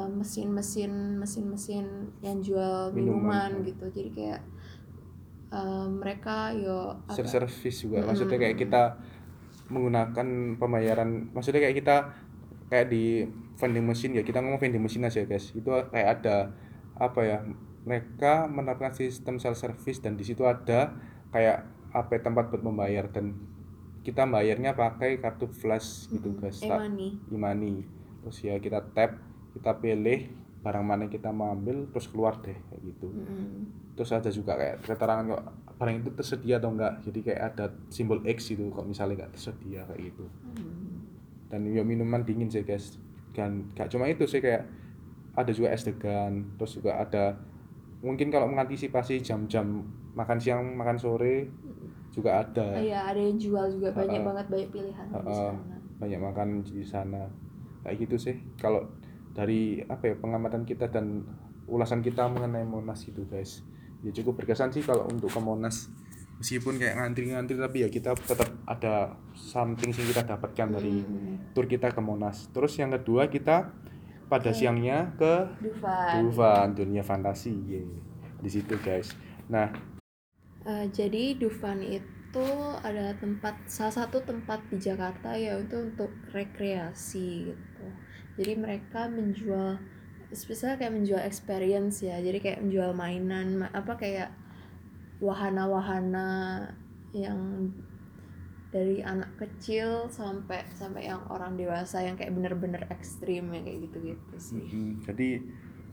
mesin-mesin 0.04 1.16
mesin-mesin 1.16 2.12
yang 2.20 2.44
jual 2.44 2.92
Minuman, 2.92 3.16
minuman, 3.16 3.50
hmm. 3.60 3.64
gitu. 3.72 3.84
Jadi 3.88 4.10
kayak 4.12 4.42
eh, 5.52 5.86
mereka 5.88 6.52
yo 6.52 7.00
service 7.16 7.86
juga. 7.86 8.04
Mm-mm. 8.04 8.08
maksudnya 8.12 8.38
kayak 8.38 8.56
kita 8.60 8.82
menggunakan 9.66 10.26
pembayaran 10.62 11.34
maksudnya 11.34 11.58
kayak 11.66 11.82
kita 11.82 11.96
kayak 12.70 12.86
di 12.92 13.26
vending 13.56 13.86
machine 13.86 14.12
ya. 14.18 14.22
Kita 14.22 14.42
ngomong 14.42 14.60
vending 14.60 14.82
machine 14.82 15.06
aja 15.06 15.24
guys. 15.24 15.50
Itu 15.56 15.72
kayak 15.90 16.08
ada 16.20 16.52
apa 16.96 17.20
ya 17.24 17.38
mereka 17.86 18.50
menerapkan 18.50 18.90
sistem 18.90 19.38
self 19.38 19.56
service 19.56 20.02
dan 20.02 20.18
di 20.18 20.26
situ 20.26 20.42
ada 20.42 20.92
kayak 21.30 21.64
apa 21.94 22.10
ya, 22.18 22.20
tempat 22.20 22.52
buat 22.52 22.62
membayar. 22.66 23.08
Dan 23.08 23.38
kita 24.02 24.22
bayarnya 24.26 24.74
pakai 24.74 25.18
kartu 25.18 25.50
flash 25.50 26.06
gitu 26.10 26.34
guys. 26.38 26.62
E-money. 26.62 27.18
e-money. 27.30 27.76
Terus 28.22 28.38
ya 28.42 28.54
kita 28.58 28.82
tap 28.94 29.18
kita 29.56 29.72
pilih 29.75 30.28
barang 30.60 30.82
mana 30.82 31.00
yang 31.02 31.12
kita 31.12 31.30
mau 31.30 31.50
ambil 31.50 31.88
terus 31.88 32.06
keluar 32.06 32.36
deh 32.38 32.54
kayak 32.54 32.80
gitu 32.84 33.08
Mm-mm. 33.08 33.94
terus 33.94 34.10
ada 34.10 34.28
juga 34.28 34.52
kayak 34.54 34.82
keterangan 34.82 35.25
kok 35.26 35.42
barang 35.75 35.96
itu 35.98 36.10
tersedia 36.12 36.56
atau 36.56 36.70
enggak 36.70 36.92
jadi 37.00 37.18
kayak 37.22 37.42
ada 37.48 37.64
simbol 37.86 38.20
X 38.22 38.50
gitu 38.50 38.68
kok 38.68 38.82
misalnya 38.82 39.22
nggak 39.22 39.32
tersedia 39.32 39.80
kayak 39.84 40.02
gitu 40.06 40.25
Hmm. 40.26 41.06
dan 41.46 41.62
ya 41.64 41.80
minuman 41.80 42.20
dingin 42.20 42.46
sih 42.46 42.60
guys 42.60 42.98
dan 43.30 43.70
gak 43.72 43.86
cuma 43.86 44.06
itu 44.06 44.25
sih 44.25 44.40
kayak 44.40 44.66
ada 45.32 45.50
juga 45.50 45.68
es 45.68 45.84
degan 45.84 46.56
terus 46.56 46.75
juga 46.75 46.96
ada 46.96 47.36
mungkin 48.00 48.28
kalau 48.28 48.48
mengantisipasi 48.48 49.20
jam-jam 49.20 49.84
makan 50.12 50.36
siang 50.36 50.75
makan 50.75 50.96
sore 50.96 51.46
juga 52.08 52.40
ada 52.40 52.75
Iya, 52.75 53.06
ada 53.06 53.20
yang 53.20 53.36
jual 53.36 53.68
juga 53.70 53.92
banyak 53.92 54.16
Heeh. 54.16 54.26
banget 54.26 54.46
banyak 54.48 54.68
pilihan 54.70 55.04
di 55.06 55.14
Heeh. 55.14 55.50
sana. 55.52 55.76
banyak 55.96 56.20
makan 56.22 56.48
di 56.62 56.80
sana 56.80 57.22
kayak 57.82 57.96
gitu 58.02 58.16
sih 58.18 58.36
kalau 58.56 58.88
dari 59.36 59.84
apa 59.84 60.08
ya 60.08 60.14
pengamatan 60.16 60.64
kita 60.64 60.88
dan 60.88 61.20
ulasan 61.68 62.00
kita 62.00 62.24
mengenai 62.26 62.64
Monas 62.64 63.04
gitu 63.04 63.28
guys 63.28 63.60
ya 64.00 64.08
cukup 64.10 64.40
berkesan 64.40 64.72
sih 64.72 64.80
kalau 64.80 65.04
untuk 65.06 65.28
ke 65.28 65.36
Monas 65.38 65.92
meskipun 66.36 66.76
kayak 66.76 66.96
ngantri-ngantri 66.96 67.56
tapi 67.56 67.84
ya 67.84 67.88
kita 67.88 68.16
tetap 68.16 68.48
ada 68.64 69.12
something 69.32 69.92
yang 69.92 70.08
kita 70.08 70.22
dapatkan 70.24 70.68
dari 70.72 71.00
Hmm. 71.00 71.52
tur 71.52 71.64
kita 71.64 71.92
ke 71.92 72.00
Monas 72.00 72.48
terus 72.50 72.76
yang 72.76 72.92
kedua 72.92 73.28
kita 73.28 73.72
pada 74.26 74.50
siangnya 74.50 75.12
ke 75.14 75.34
Dufan 75.60 76.24
Dufan 76.24 76.66
dunia 76.72 77.00
fantasi 77.00 77.52
Yeay. 77.62 77.88
di 78.36 78.48
situ 78.48 78.74
guys 78.80 79.12
nah 79.46 79.68
Eh, 80.66 80.86
jadi 80.90 81.38
Dufan 81.38 81.78
itu 81.78 82.48
adalah 82.82 83.14
tempat 83.14 83.54
salah 83.70 84.02
satu 84.02 84.18
tempat 84.20 84.58
di 84.66 84.76
Jakarta 84.76 85.30
ya 85.32 85.54
itu 85.56 85.78
untuk 85.78 86.10
rekreasi 86.34 87.54
gitu. 87.54 87.86
Jadi 88.36 88.52
mereka 88.56 89.08
menjual 89.08 89.80
spesial 90.32 90.76
kayak 90.76 90.92
menjual 90.92 91.20
experience 91.24 92.04
ya. 92.04 92.20
Jadi 92.20 92.38
kayak 92.40 92.60
menjual 92.64 92.92
mainan 92.92 93.64
ma- 93.64 93.72
apa 93.72 93.96
kayak 93.96 94.30
wahana-wahana 95.20 96.60
yang 97.16 97.72
dari 98.68 99.00
anak 99.00 99.32
kecil 99.40 100.10
sampai 100.12 100.68
sampai 100.76 101.08
yang 101.08 101.24
orang 101.32 101.56
dewasa 101.56 102.04
yang 102.04 102.18
kayak 102.18 102.34
bener-bener 102.36 102.84
ekstrim 102.92 103.48
ya 103.48 103.60
kayak 103.64 103.88
gitu-gitu 103.88 104.34
sih. 104.36 104.68
mm, 104.68 105.00
jadi 105.06 105.40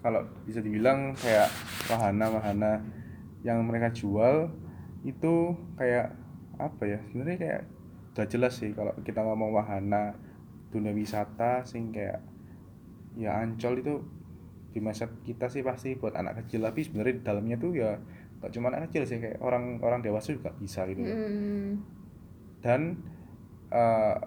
kalau 0.04 0.28
bisa 0.44 0.60
dibilang 0.60 1.16
kayak 1.16 1.48
wahana-wahana 1.88 2.84
yang 3.48 3.64
mereka 3.64 3.88
jual 3.96 4.52
itu 5.08 5.56
kayak 5.80 6.12
apa 6.60 6.84
ya 6.84 7.00
sebenarnya 7.08 7.38
kayak 7.40 7.62
udah 8.14 8.28
jelas 8.28 8.54
sih 8.60 8.76
kalau 8.76 8.92
kita 9.08 9.24
ngomong 9.24 9.56
wahana 9.56 10.12
dunia 10.76 10.92
wisata 10.92 11.64
sing 11.64 11.96
kayak 11.96 12.20
ya 13.18 13.38
ancol 13.42 13.78
itu 13.80 13.94
di 14.74 14.80
masa 14.82 15.06
kita 15.22 15.46
sih 15.54 15.62
pasti 15.62 15.94
buat 15.94 16.18
anak 16.18 16.46
kecil 16.46 16.66
tapi 16.66 16.82
sebenarnya 16.82 17.14
di 17.22 17.24
dalamnya 17.24 17.58
tuh 17.62 17.72
ya 17.78 17.92
gak 18.42 18.52
cuma 18.58 18.74
anak 18.74 18.90
kecil 18.90 19.06
sih 19.06 19.18
kayak 19.22 19.38
orang 19.40 19.78
orang 19.80 20.02
dewasa 20.02 20.34
juga 20.34 20.52
bisa 20.58 20.84
gitu. 20.90 21.06
Hmm, 21.06 21.80
dan 22.60 22.98
eh, 23.70 24.18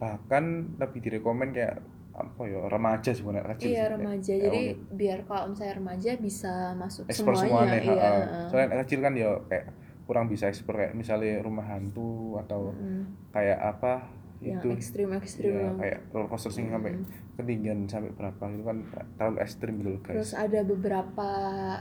bahkan 0.00 0.74
lebih 0.80 1.00
direkomend 1.00 1.54
kayak 1.54 1.78
apa 2.10 2.42
ya 2.44 2.60
remaja 2.68 3.10
anak 3.16 3.56
kecil 3.56 3.68
Iya 3.70 3.84
sih, 3.86 3.92
remaja, 3.96 4.32
kayak 4.34 4.44
jadi 4.44 4.62
orang 4.66 4.96
biar 4.98 5.18
kalau 5.24 5.44
misalnya 5.54 5.74
remaja 5.80 6.10
bisa 6.20 6.52
masuk 6.76 7.04
explore 7.08 7.36
semuanya, 7.38 7.78
semuanya, 7.78 7.78
iya. 7.80 8.10
heeh. 8.12 8.46
soalnya 8.50 8.66
anak 8.68 8.78
kecil 8.84 9.00
kan 9.00 9.12
ya 9.16 9.30
kayak 9.48 9.66
kurang 10.04 10.26
bisa 10.26 10.44
kayak 10.50 10.92
misalnya 10.98 11.38
rumah 11.40 11.64
hantu 11.70 12.34
atau 12.42 12.74
Mm, 12.74 13.02
kayak 13.30 13.58
apa 13.62 14.10
yang 14.40 14.56
itu 14.58 14.68
ekstrim 14.72 15.12
ekstrim 15.12 15.52
ya, 15.52 15.68
kayak 15.76 15.98
roller 16.10 16.28
coaster 16.28 16.48
sing 16.48 16.72
sampai 16.72 16.96
Mm. 16.96 17.04
ketinggian 17.36 17.78
sampai 17.84 18.08
berapa 18.12 18.40
itu 18.48 18.64
kan 18.64 18.78
terlalu 19.16 19.36
ekstrim 19.40 19.72
gitu 19.76 19.88
loh 19.92 20.00
terus 20.00 20.32
guys 20.32 20.40
ada 20.40 20.60
beberapa 20.64 21.28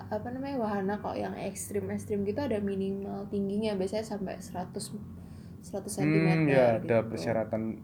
apa 0.04 0.28
namanya 0.28 0.56
wahana 0.60 0.94
kok 1.00 1.16
yang 1.16 1.36
ekstrim 1.36 1.88
ekstrim 1.88 2.24
gitu 2.24 2.40
ada 2.40 2.60
minimal 2.60 3.28
tingginya 3.28 3.76
biasanya 3.76 4.04
sampai 4.04 4.36
100 4.36 4.76
100 4.76 5.88
cm 5.88 6.28
hmm 6.28 6.48
ya 6.48 6.80
ada 6.80 7.00
gitu. 7.00 7.10
persyaratan 7.12 7.80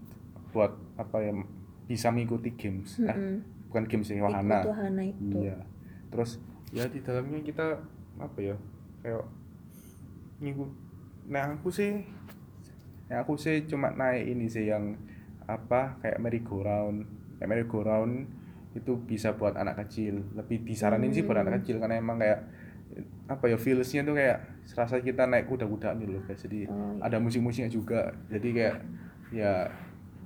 buat 0.52 0.72
apa 0.96 1.18
ya 1.20 1.32
bisa 1.86 2.08
mengikuti 2.10 2.52
games 2.52 3.00
eh, 3.00 3.08
Mm-mm. 3.08 3.36
bukan 3.72 3.84
games 3.86 4.08
sih 4.08 4.16
Ikut 4.16 4.28
wahana 4.28 4.60
wahana 4.64 5.04
itu 5.04 5.40
Iya. 5.40 5.56
Terus 6.08 6.40
ya 6.72 6.88
di 6.88 7.00
dalamnya 7.00 7.40
kita 7.40 7.76
apa 8.16 8.40
ya? 8.40 8.56
Kayak 9.00 9.28
ngikut 10.40 10.72
nah 11.26 11.52
aku 11.52 11.68
sih 11.68 12.06
nah 13.06 13.22
aku 13.22 13.38
sih 13.38 13.70
cuma 13.70 13.94
naik 13.94 14.34
ini 14.34 14.50
sih 14.50 14.70
yang 14.70 14.98
apa 15.46 16.02
kayak 16.02 16.18
merry 16.18 16.42
go 16.42 16.66
round 16.66 17.06
kayak 17.38 17.50
merry 17.50 17.66
go 17.70 17.86
round 17.86 18.26
itu 18.76 18.92
bisa 19.08 19.32
buat 19.40 19.56
anak 19.56 19.88
kecil. 19.88 20.20
Lebih 20.36 20.68
disaranin 20.68 21.16
sih 21.16 21.24
buat 21.24 21.40
Hmm. 21.40 21.48
anak 21.48 21.64
kecil 21.64 21.80
karena 21.80 21.96
emang 21.96 22.20
kayak 22.20 22.44
apa 23.26 23.50
ya 23.50 23.58
feelsnya 23.58 24.06
tuh 24.06 24.14
kayak 24.14 24.68
serasa 24.68 25.02
kita 25.02 25.26
naik 25.26 25.50
kuda-kudaan 25.50 25.98
gitu 25.98 26.16
loh 26.16 26.24
guys 26.24 26.38
jadi 26.46 26.70
iya. 26.70 26.86
ada 27.02 27.18
musik-musiknya 27.24 27.72
juga. 27.72 28.12
Jadi 28.28 28.52
kayak 28.52 28.76
ya 29.32 29.72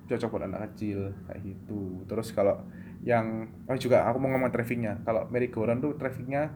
cocok 0.10 0.30
buat 0.34 0.44
anak 0.50 0.74
kecil 0.74 1.14
kayak 1.30 1.40
gitu. 1.46 2.04
Terus 2.10 2.34
kalau 2.34 2.66
yang 3.06 3.48
oh 3.70 3.78
juga 3.78 4.10
aku 4.10 4.18
mau 4.18 4.34
ngomong 4.34 4.50
trafficnya. 4.50 4.98
Kalau 5.06 5.30
merry 5.30 5.54
go 5.54 5.64
round 5.64 5.86
tuh 5.86 5.94
trafficnya 5.96 6.50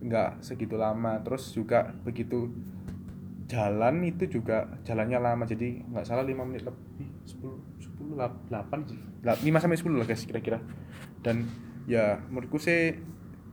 nggak 0.00 0.40
segitu 0.40 0.80
lama. 0.80 1.20
Terus 1.20 1.52
juga 1.52 1.92
begitu 2.08 2.48
jalan 3.54 4.02
itu 4.02 4.26
juga 4.26 4.66
jalannya 4.82 5.18
lama 5.22 5.46
jadi 5.46 5.86
nggak 5.86 6.02
salah 6.02 6.26
lima 6.26 6.42
menit 6.42 6.66
lebih 6.66 7.06
10 7.22 7.54
10 7.78 8.18
8 8.18 8.90
sih. 8.90 8.98
5 9.22 9.62
sampai 9.62 9.78
10 9.78 9.94
lah 10.02 10.06
guys 10.10 10.26
kira-kira. 10.26 10.58
Dan 11.22 11.46
ya 11.86 12.18
menurutku 12.26 12.58
sih 12.58 12.98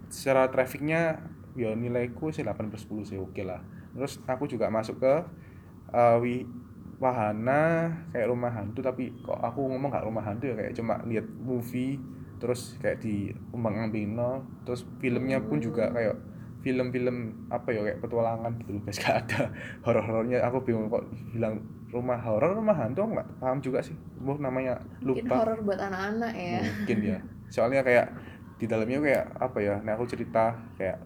secara 0.09 0.49
trafficnya 0.49 1.21
ya 1.53 1.77
nilaiku 1.77 2.33
sih 2.33 2.41
8 2.41 2.73
per 2.73 2.79
10 2.81 3.05
sih 3.05 3.17
oke 3.21 3.41
lah. 3.45 3.61
Terus 3.93 4.17
aku 4.25 4.49
juga 4.49 4.73
masuk 4.73 4.97
ke 4.97 5.13
eh, 5.93 6.17
wi- 6.23 6.49
wahana 7.01 7.89
kayak 8.13 8.29
rumah 8.29 8.53
hantu 8.53 8.85
tapi 8.85 9.09
kok 9.25 9.33
aku 9.41 9.65
ngomong 9.73 9.89
gak 9.89 10.05
rumah 10.05 10.21
hantu 10.21 10.53
ya 10.53 10.55
kayak 10.55 10.77
cuma 10.77 11.01
lihat 11.09 11.25
movie 11.41 11.97
terus 12.37 12.77
kayak 12.77 13.01
di 13.01 13.33
umbang 13.49 13.89
ambino 13.89 14.45
terus 14.61 14.85
filmnya 15.01 15.41
pun 15.41 15.57
juga 15.57 15.89
kayak 15.89 16.13
film-film 16.61 17.17
apa 17.49 17.73
ya 17.73 17.81
kayak 17.81 17.99
petualangan 17.99 18.51
gitu 18.61 18.77
loh 18.77 18.81
guys. 18.85 18.97
Gak 19.03 19.15
ada 19.25 19.39
horor-horornya. 19.81 20.45
Aku 20.45 20.61
bingung 20.61 20.87
kok 20.87 21.03
bilang 21.33 21.61
rumah 21.91 22.15
horor 22.17 22.55
rumah 22.55 22.71
hantu 22.71 23.03
nggak 23.03 23.27
paham 23.43 23.59
juga 23.59 23.83
sih. 23.83 23.91
Mau 24.17 24.39
namanya 24.39 24.79
mungkin 25.03 25.27
lupa 25.27 25.43
horor 25.43 25.59
buat 25.61 25.79
anak-anak 25.81 26.33
ya. 26.33 26.59
Mungkin 26.63 26.97
ya. 27.03 27.17
Soalnya 27.51 27.81
kayak 27.83 28.07
di 28.55 28.69
dalamnya 28.69 29.01
kayak 29.01 29.25
apa 29.41 29.57
ya 29.59 29.75
nah 29.81 29.97
aku 29.97 30.05
cerita 30.05 30.53
kayak 30.77 31.01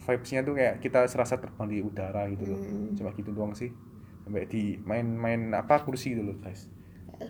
vibesnya 0.00 0.40
tuh 0.40 0.56
kayak 0.56 0.80
kita 0.80 1.04
serasa 1.06 1.36
terbang 1.36 1.68
di 1.68 1.78
udara 1.78 2.26
gitu 2.26 2.44
loh. 2.48 2.58
Hmm. 2.58 2.96
cuma 2.96 3.12
gitu 3.14 3.30
doang 3.30 3.54
sih. 3.54 3.70
Sampai 4.26 4.50
di 4.50 4.80
main-main 4.82 5.54
apa 5.54 5.86
kursi 5.86 6.16
gitu 6.16 6.26
loh 6.26 6.36
guys. 6.42 6.66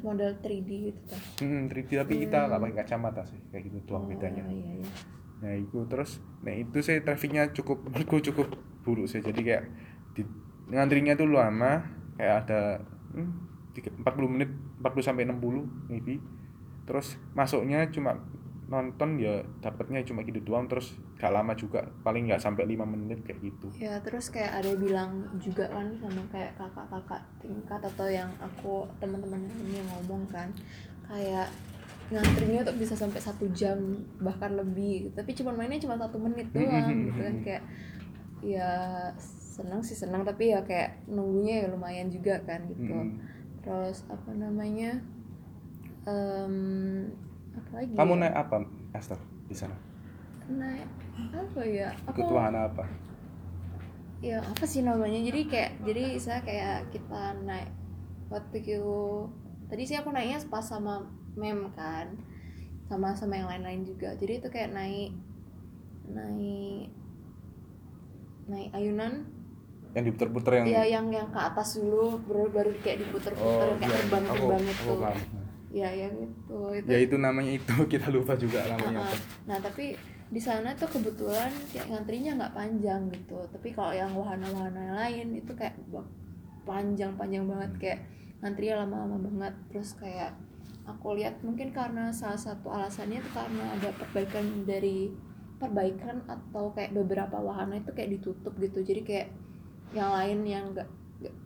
Model 0.03 0.35
3D 0.43 0.71
gitu 0.91 0.99
kan 1.07 1.21
hmm, 1.47 1.71
3D 1.71 1.91
tapi 2.03 2.15
kita 2.27 2.49
nggak 2.49 2.59
pakai 2.59 2.77
kacamata 2.81 3.23
sih. 3.29 3.39
Kayak 3.53 3.63
gitu 3.69 3.79
doang 3.87 4.07
Oh, 4.07 4.11
bedanya. 4.11 4.43
iya, 4.49 4.83
iya. 4.83 4.89
Nah 5.37 5.53
itu 5.53 5.85
terus 5.85 6.25
nah 6.41 6.55
itu 6.55 6.81
sih 6.81 7.05
trafficnya 7.05 7.53
cukup 7.53 7.85
menurutku 7.85 8.21
cukup 8.33 8.49
buruk 8.87 9.11
sih. 9.11 9.19
Jadi 9.19 9.41
kayak 9.43 9.65
di 10.15 10.23
ngantrinya 10.71 11.19
tuh 11.19 11.27
lama 11.27 11.83
kayak 12.15 12.47
ada 12.47 12.79
hmm, 13.13 13.31
tiga- 13.75 13.93
40 13.99 14.31
menit 14.31 14.51
40 14.79 15.03
sampai 15.03 15.27
60 15.27 15.91
maybe. 15.91 16.23
Terus 16.87 17.19
masuknya 17.35 17.91
cuma 17.91 18.15
nonton 18.67 19.19
ya 19.19 19.43
dapatnya 19.59 20.07
cuma 20.07 20.23
gitu 20.23 20.39
doang. 20.47 20.71
Terus 20.71 20.95
gak 21.19 21.35
lama 21.35 21.59
juga 21.59 21.83
paling 22.07 22.31
nggak 22.31 22.43
sampai 22.43 22.63
5 22.71 22.87
menit 22.87 23.27
kayak 23.27 23.43
gitu. 23.43 23.67
Ya 23.75 23.99
terus 24.01 24.31
kayak 24.31 24.63
ada 24.63 24.73
bilang 24.79 25.27
juga 25.43 25.67
kan 25.67 25.91
sama 25.99 26.23
kayak 26.31 26.55
kakak-kakak 26.55 27.23
tingkat 27.43 27.81
atau 27.83 28.07
yang 28.07 28.31
aku 28.39 28.87
teman-teman 29.03 29.43
yang 29.67 29.87
ngomong 29.91 30.23
kan 30.31 30.49
kayak 31.07 31.51
ngantrinya 32.07 32.63
tuh 32.63 32.77
bisa 32.79 32.95
sampai 32.95 33.19
satu 33.19 33.51
jam 33.51 33.77
bahkan 34.23 34.55
lebih 34.55 35.11
tapi 35.19 35.35
cuma 35.35 35.51
mainnya 35.51 35.83
cuma 35.83 35.99
satu 35.99 36.23
menit 36.23 36.47
doang 36.55 37.11
gitu 37.11 37.21
kan. 37.21 37.37
Kayak 37.43 37.63
ya 38.45 38.71
senang 39.57 39.81
sih 39.81 39.97
senang 39.97 40.23
tapi 40.23 40.53
ya 40.53 40.61
kayak 40.63 41.09
nunggunya 41.09 41.65
ya 41.65 41.67
lumayan 41.73 42.13
juga 42.13 42.37
kan 42.45 42.63
gitu. 42.69 42.93
Mm. 42.93 43.19
terus 43.67 44.07
apa 44.07 44.31
namanya 44.31 44.95
em 46.07 46.55
apa 47.57 47.71
lagi 47.83 47.93
kamu 47.99 48.15
ya? 48.15 48.21
naik 48.23 48.35
apa 48.37 48.57
Esther 48.95 49.19
di 49.51 49.57
sana? 49.57 49.75
Naik 50.47 50.87
apa 51.35 51.61
ya? 51.67 51.91
Aku 52.07 52.23
ikut 52.23 52.31
wahana 52.31 52.71
apa? 52.71 52.85
Ya 54.23 54.39
apa 54.39 54.65
sih 54.69 54.87
namanya? 54.87 55.19
Jadi 55.19 55.51
kayak 55.51 55.83
jadi 55.83 56.05
saya 56.23 56.41
kayak 56.47 56.95
kita 56.95 57.35
naik 57.43 57.73
waktu 58.31 58.63
itu 58.63 58.87
tadi 59.67 59.83
sih 59.83 59.99
aku 59.99 60.15
naiknya 60.15 60.39
pas 60.47 60.63
sama 60.63 61.03
mem 61.37 61.69
kan 61.77 62.17
sama 62.87 63.13
sama 63.13 63.37
yang 63.37 63.49
lain-lain 63.51 63.83
juga. 63.83 64.15
Jadi 64.17 64.43
itu 64.43 64.49
kayak 64.49 64.73
naik 64.73 65.13
naik 66.07 66.89
naik 68.47 68.71
ayunan. 68.73 69.27
Yang 69.93 70.05
diputer-puter 70.13 70.53
yang 70.63 70.67
ya 70.69 70.83
yang 70.87 71.07
yang 71.11 71.29
ke 71.33 71.41
atas 71.41 71.81
dulu 71.81 72.21
baru 72.29 72.49
baru 72.53 72.71
kayak 72.85 72.99
diputer-puter 73.07 73.67
yang 73.75 73.79
kayak 73.81 73.91
iya, 73.91 73.99
terbang-terbang 74.05 74.65
itu. 74.65 74.93
paham. 74.97 75.19
ya 75.77 75.93
yang 75.93 76.15
itu 76.25 76.59
itu 76.79 76.89
ya 76.89 76.99
itu 77.03 77.17
namanya 77.19 77.53
itu. 77.59 77.75
Kita 77.93 78.07
lupa 78.09 78.33
juga 78.39 78.65
namanya 78.71 79.11
apa. 79.11 79.17
Nah 79.51 79.59
tapi 79.59 79.99
di 80.27 80.43
sana 80.43 80.75
tuh 80.75 80.91
kebetulan 80.91 81.51
kayak 81.71 81.87
ngantrinya 81.91 82.31
nggak 82.39 82.55
panjang 82.55 83.03
gitu. 83.11 83.39
Tapi 83.51 83.69
kalau 83.75 83.93
yang 83.93 84.15
wahana-wahana 84.15 84.79
yang 84.79 84.97
lain 84.97 85.27
itu 85.43 85.53
kayak 85.59 85.75
panjang-panjang 86.63 87.45
banget. 87.51 87.71
Kayak 87.83 88.01
ngantrinya 88.45 88.87
lama-lama 88.87 89.17
banget. 89.27 89.55
Terus 89.75 89.91
kayak 89.99 90.46
aku 90.87 91.19
lihat 91.19 91.43
mungkin 91.43 91.75
karena 91.75 92.15
salah 92.15 92.39
satu 92.39 92.71
alasannya 92.71 93.19
itu 93.19 93.31
karena 93.35 93.75
ada 93.75 93.91
perbaikan 93.99 94.65
dari 94.65 95.11
perbaikan 95.59 96.23
atau 96.31 96.71
kayak 96.73 96.95
beberapa 96.95 97.37
wahana 97.43 97.83
itu 97.83 97.91
kayak 97.91 98.19
ditutup 98.19 98.55
gitu. 98.63 98.87
Jadi 98.87 99.03
kayak 99.03 99.29
yang 99.95 100.11
lain 100.15 100.39
yang 100.47 100.65
nggak 100.73 100.89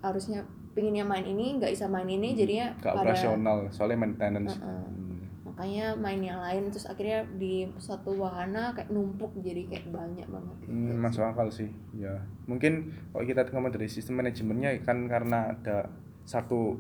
harusnya 0.05 0.45
pinginnya 0.75 1.03
main 1.03 1.27
ini 1.27 1.59
nggak 1.59 1.73
bisa 1.75 1.87
main 1.91 2.07
ini 2.07 2.35
jadinya 2.39 2.75
gak 2.79 2.95
pada 2.95 3.13
operasional 3.13 3.59
soalnya 3.75 3.99
maintenance 4.07 4.55
Heeh. 4.55 4.87
Hmm. 4.87 5.23
makanya 5.51 5.87
main 5.99 6.21
yang 6.23 6.41
lain 6.41 6.71
terus 6.71 6.87
akhirnya 6.87 7.27
di 7.37 7.67
satu 7.77 8.15
wahana 8.15 8.71
kayak 8.73 8.89
numpuk 8.89 9.35
jadi 9.43 9.67
kayak 9.67 9.91
banyak 9.91 10.27
banget 10.31 10.55
gitu. 10.63 10.71
Hmm, 10.71 10.95
masuk 11.03 11.23
akal 11.27 11.49
sih 11.51 11.69
ya 11.99 12.23
mungkin 12.47 12.95
kalau 13.11 13.25
kita 13.27 13.51
ngomong 13.51 13.73
dari 13.75 13.89
sistem 13.91 14.23
manajemennya 14.23 14.79
kan 14.87 15.11
karena 15.11 15.53
ada 15.53 15.91
satu 16.23 16.79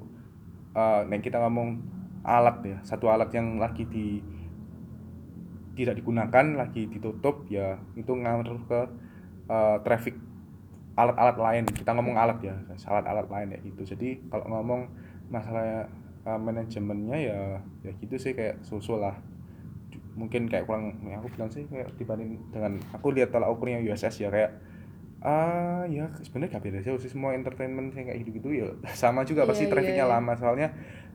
uh, 0.78 1.02
nah 1.06 1.18
kita 1.18 1.42
ngomong 1.42 1.99
alat 2.20 2.60
ya 2.64 2.78
satu 2.84 3.08
alat 3.08 3.32
yang 3.32 3.56
lagi 3.56 3.88
di 3.88 4.20
tidak 5.78 5.96
digunakan 5.96 6.46
lagi 6.60 6.84
ditutup 6.90 7.48
ya 7.48 7.80
itu 7.96 8.12
ngaruh 8.12 8.60
ke 8.68 8.80
uh, 9.48 9.76
traffic 9.80 10.18
alat-alat 10.98 11.36
lain. 11.40 11.64
Kita 11.70 11.96
ngomong 11.96 12.16
alat 12.20 12.38
ya 12.44 12.54
alat-alat 12.84 13.26
lain 13.32 13.48
ya 13.56 13.58
gitu. 13.64 13.82
Jadi 13.96 14.20
kalau 14.28 14.44
ngomong 14.50 14.90
masalah 15.32 15.88
uh, 16.28 16.36
manajemennya 16.36 17.16
ya 17.16 17.40
ya 17.86 17.90
gitu 17.96 18.20
sih 18.20 18.36
kayak 18.36 18.60
susul 18.66 19.00
lah. 19.00 19.16
Mungkin 20.18 20.50
kayak 20.50 20.68
kurang 20.68 21.00
ya 21.06 21.22
aku 21.22 21.32
bilang 21.32 21.48
sih 21.48 21.64
kayak 21.70 21.96
dibanding 21.96 22.36
dengan 22.52 22.76
aku 22.92 23.14
lihat 23.14 23.32
tolak 23.32 23.48
ukurnya 23.48 23.80
USS 23.80 24.20
ya 24.20 24.28
kayak 24.28 24.52
ah 25.20 25.28
uh, 25.28 25.82
ya 25.84 26.08
sebenarnya 26.16 26.56
gak 26.56 26.64
beda 26.64 26.80
jauh 26.80 26.96
sih 26.96 27.12
semua 27.12 27.36
entertainment 27.36 27.92
yang 27.92 28.08
kayak 28.08 28.20
gitu-gitu. 28.24 28.48
Ya 28.52 28.66
sama 29.00 29.24
juga 29.24 29.48
pasti 29.48 29.64
yeah, 29.68 29.72
trafficnya 29.72 30.04
yeah, 30.04 30.12
yeah. 30.12 30.20
lama. 30.20 30.32
Soalnya 30.36 30.68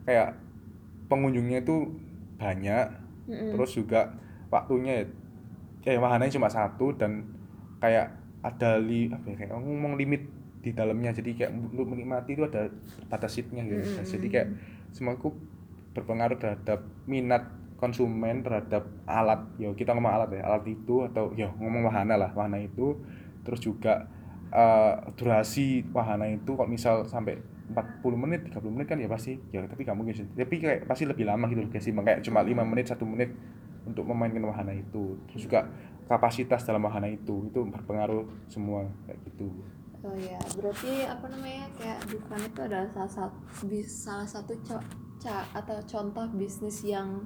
kayak 0.06 0.30
pengunjungnya 1.08 1.62
itu 1.62 1.92
banyak 2.38 2.88
mm 3.26 3.34
-hmm. 3.34 3.50
terus 3.56 3.72
juga 3.76 4.14
waktunya 4.50 5.06
ya 5.86 6.02
wahananya 6.02 6.34
cuma 6.34 6.50
satu 6.50 6.94
dan 6.98 7.26
kayak 7.78 8.14
ada 8.42 8.78
li 8.82 9.10
apa 9.10 9.26
ya 9.34 9.36
kayak 9.46 9.52
ngomong 9.54 9.98
limit 9.98 10.26
di 10.66 10.74
dalamnya 10.74 11.14
jadi 11.14 11.32
kayak 11.46 11.52
untuk 11.54 11.86
menikmati 11.86 12.34
itu 12.34 12.46
ada 12.50 12.74
batas 13.06 13.38
seatnya 13.38 13.62
gitu 13.66 13.86
mm 13.86 14.02
-hmm. 14.02 14.10
jadi 14.18 14.28
kayak 14.30 14.48
semuaku 14.94 15.30
berpengaruh 15.94 16.38
terhadap 16.42 16.84
minat 17.06 17.46
konsumen 17.76 18.42
terhadap 18.42 18.88
alat 19.06 19.46
ya 19.60 19.70
kita 19.76 19.94
ngomong 19.94 20.12
alat 20.12 20.30
ya 20.40 20.42
alat 20.48 20.64
itu 20.66 21.06
atau 21.12 21.36
ya 21.36 21.52
ngomong 21.60 21.86
wahana 21.86 22.16
lah 22.16 22.32
wahana 22.34 22.58
itu 22.64 22.98
terus 23.46 23.62
juga 23.62 24.10
uh, 24.50 25.06
durasi 25.14 25.86
wahana 25.92 26.32
itu 26.32 26.56
kok 26.56 26.70
misal 26.72 27.04
sampai 27.06 27.38
40 27.66 28.06
menit 28.14 28.46
30 28.46 28.76
menit 28.76 28.88
kan 28.88 28.98
ya 29.02 29.10
pasti. 29.10 29.38
Ya 29.50 29.66
tapi 29.66 29.82
kamu 29.82 30.06
mungkin 30.06 30.16
tapi 30.38 30.56
kayak 30.62 30.86
pasti 30.86 31.04
lebih 31.10 31.26
lama 31.26 31.50
gitu 31.50 31.66
loh 31.66 31.70
sih. 31.82 31.94
Kayak 31.94 32.20
cuma 32.22 32.40
lima 32.46 32.62
menit 32.62 32.92
satu 32.94 33.06
menit 33.08 33.34
untuk 33.86 34.06
memainkan 34.10 34.46
wahana 34.46 34.74
itu. 34.74 35.18
Terus 35.30 35.42
juga 35.50 35.70
kapasitas 36.06 36.62
dalam 36.66 36.86
wahana 36.86 37.10
itu 37.10 37.50
itu 37.50 37.60
berpengaruh 37.66 38.26
semua 38.50 38.86
kayak 39.10 39.20
gitu. 39.30 39.50
Oh 40.06 40.14
ya, 40.14 40.38
berarti 40.54 41.02
apa 41.10 41.26
namanya 41.34 41.66
kayak 41.82 42.00
Dufan 42.06 42.42
itu 42.46 42.62
adalah 42.62 42.86
salah 42.94 43.10
satu 43.10 43.42
salah 43.90 44.28
satu 44.30 44.54
co 44.62 44.78
atau 45.58 45.78
contoh 45.90 46.26
bisnis 46.38 46.86
yang 46.86 47.26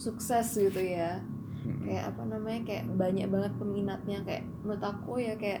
sukses 0.00 0.56
gitu 0.56 0.80
ya. 0.80 1.20
Hmm. 1.60 1.84
Kayak 1.84 2.16
apa 2.16 2.22
namanya 2.24 2.60
kayak 2.64 2.84
banyak 2.96 3.28
banget 3.28 3.52
peminatnya. 3.60 4.18
Kayak 4.24 4.44
menurut 4.64 4.84
aku 4.84 5.20
ya 5.20 5.36
kayak 5.36 5.60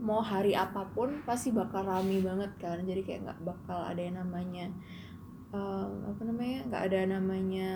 mau 0.00 0.24
hari 0.24 0.56
apa 0.56 0.88
pun 0.96 1.20
pasti 1.28 1.52
bakal 1.52 1.84
rame 1.84 2.24
banget 2.24 2.50
kan. 2.56 2.80
Jadi 2.82 3.04
kayak 3.04 3.20
nggak 3.28 3.40
bakal 3.44 3.84
ada 3.84 4.00
yang 4.00 4.16
namanya 4.16 4.72
um, 5.52 6.10
apa 6.10 6.22
namanya 6.24 6.58
nggak 6.66 6.82
ada 6.90 6.98
namanya 7.20 7.70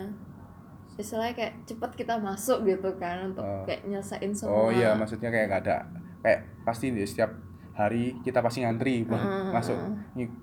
istilahnya 0.94 1.34
kayak 1.34 1.54
cepet 1.66 1.90
kita 1.98 2.14
masuk 2.22 2.62
gitu 2.70 2.90
kan 3.02 3.34
untuk 3.34 3.42
uh, 3.42 3.66
kayak 3.66 3.82
nyelesain 3.86 4.30
semua. 4.30 4.54
Oh 4.54 4.70
iya, 4.70 4.94
maksudnya 4.94 5.28
kayak 5.28 5.46
nggak 5.50 5.62
ada 5.66 5.76
kayak 6.22 6.40
pasti 6.62 6.94
di 6.94 7.02
setiap 7.04 7.34
hari 7.74 8.14
kita 8.22 8.38
pasti 8.38 8.62
ngantri 8.62 9.02
uh, 9.10 9.50
masuk 9.50 9.74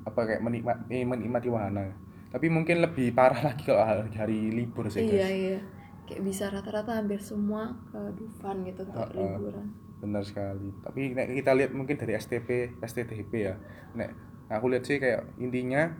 apa 0.04 0.20
kayak 0.28 0.42
menikmat 0.44 0.78
eh, 0.92 1.08
menikmati 1.08 1.48
wahana. 1.48 1.88
Tapi 2.32 2.48
mungkin 2.48 2.80
lebih 2.84 3.12
parah 3.12 3.40
lagi 3.44 3.68
kalau 3.68 3.84
hari, 3.84 4.12
hari 4.16 4.40
libur 4.52 4.88
sih 4.92 5.04
guys. 5.04 5.20
Iya 5.20 5.28
iya. 5.32 5.60
Kayak 6.08 6.22
bisa 6.28 6.44
rata-rata 6.52 7.00
hampir 7.00 7.24
semua 7.24 7.72
ke 7.88 8.00
Dufan 8.20 8.68
gitu 8.68 8.84
untuk 8.84 9.00
uh, 9.00 9.08
uh, 9.08 9.16
liburan. 9.16 9.68
Benar 10.02 10.26
sekali. 10.26 10.74
Tapi 10.82 11.14
nek 11.14 11.30
kita 11.32 11.54
lihat 11.54 11.72
mungkin 11.78 11.96
dari 11.96 12.18
STP, 12.18 12.82
STTP 12.82 13.32
ya. 13.38 13.56
Nek 13.94 14.10
aku 14.52 14.68
lihat 14.68 14.84
sih 14.84 15.00
kayak 15.00 15.24
intinya 15.40 15.96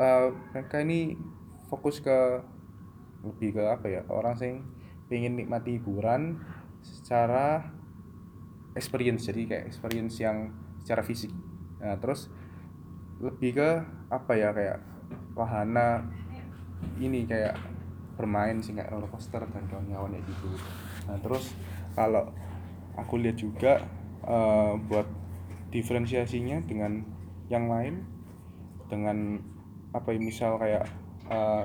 uh, 0.00 0.32
mereka 0.56 0.80
ini 0.80 1.18
fokus 1.68 2.00
ke 2.00 2.40
lebih 3.22 3.60
ke 3.60 3.62
apa 3.68 3.86
ya 3.86 4.02
orang 4.10 4.34
sing 4.34 4.64
pengen 5.06 5.38
nikmati 5.38 5.78
hiburan 5.78 6.40
secara 6.82 7.70
experience 8.74 9.28
jadi 9.28 9.42
kayak 9.46 9.64
experience 9.68 10.18
yang 10.18 10.50
secara 10.82 11.04
fisik 11.04 11.30
nah 11.78 11.94
terus 12.00 12.32
lebih 13.22 13.60
ke 13.60 13.70
apa 14.10 14.32
ya 14.34 14.50
kayak 14.50 14.78
wahana 15.38 16.02
ini 16.98 17.28
kayak 17.28 17.54
bermain 18.18 18.58
sih 18.58 18.74
kayak 18.74 18.90
roller 18.90 19.08
coaster 19.08 19.44
dan 19.46 19.64
kawan-kawan 19.70 20.18
gitu 20.18 20.50
nah 21.06 21.18
terus 21.22 21.54
kalau 21.94 22.34
aku 22.96 23.20
lihat 23.20 23.40
juga 23.40 23.84
uh, 24.24 24.76
buat 24.88 25.08
diferensiasinya 25.72 26.60
dengan 26.68 27.04
yang 27.48 27.68
lain 27.68 28.04
dengan 28.92 29.40
apa 29.92 30.12
ya 30.12 30.20
misal 30.20 30.60
kayak 30.60 30.84
uh, 31.28 31.64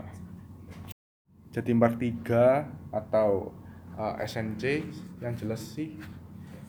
Jatim 1.51 1.79
Park 1.79 1.99
3 1.99 2.93
atau 2.93 3.51
uh, 3.97 4.15
eh, 4.19 4.27
SNC 4.29 4.63
yang 5.23 5.33
jelas 5.35 5.59
sih 5.63 5.95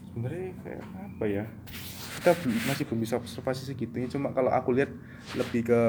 sebenarnya 0.08 0.54
kayak 0.64 0.82
apa 0.82 1.24
ya 1.28 1.44
kita 2.18 2.34
masih 2.66 2.82
belum 2.90 3.00
bisa 3.06 3.14
observasi 3.14 3.62
segitunya. 3.62 4.10
Cuma 4.10 4.34
kalau 4.34 4.50
aku 4.50 4.74
lihat 4.74 4.90
lebih 5.38 5.70
ke 5.70 5.80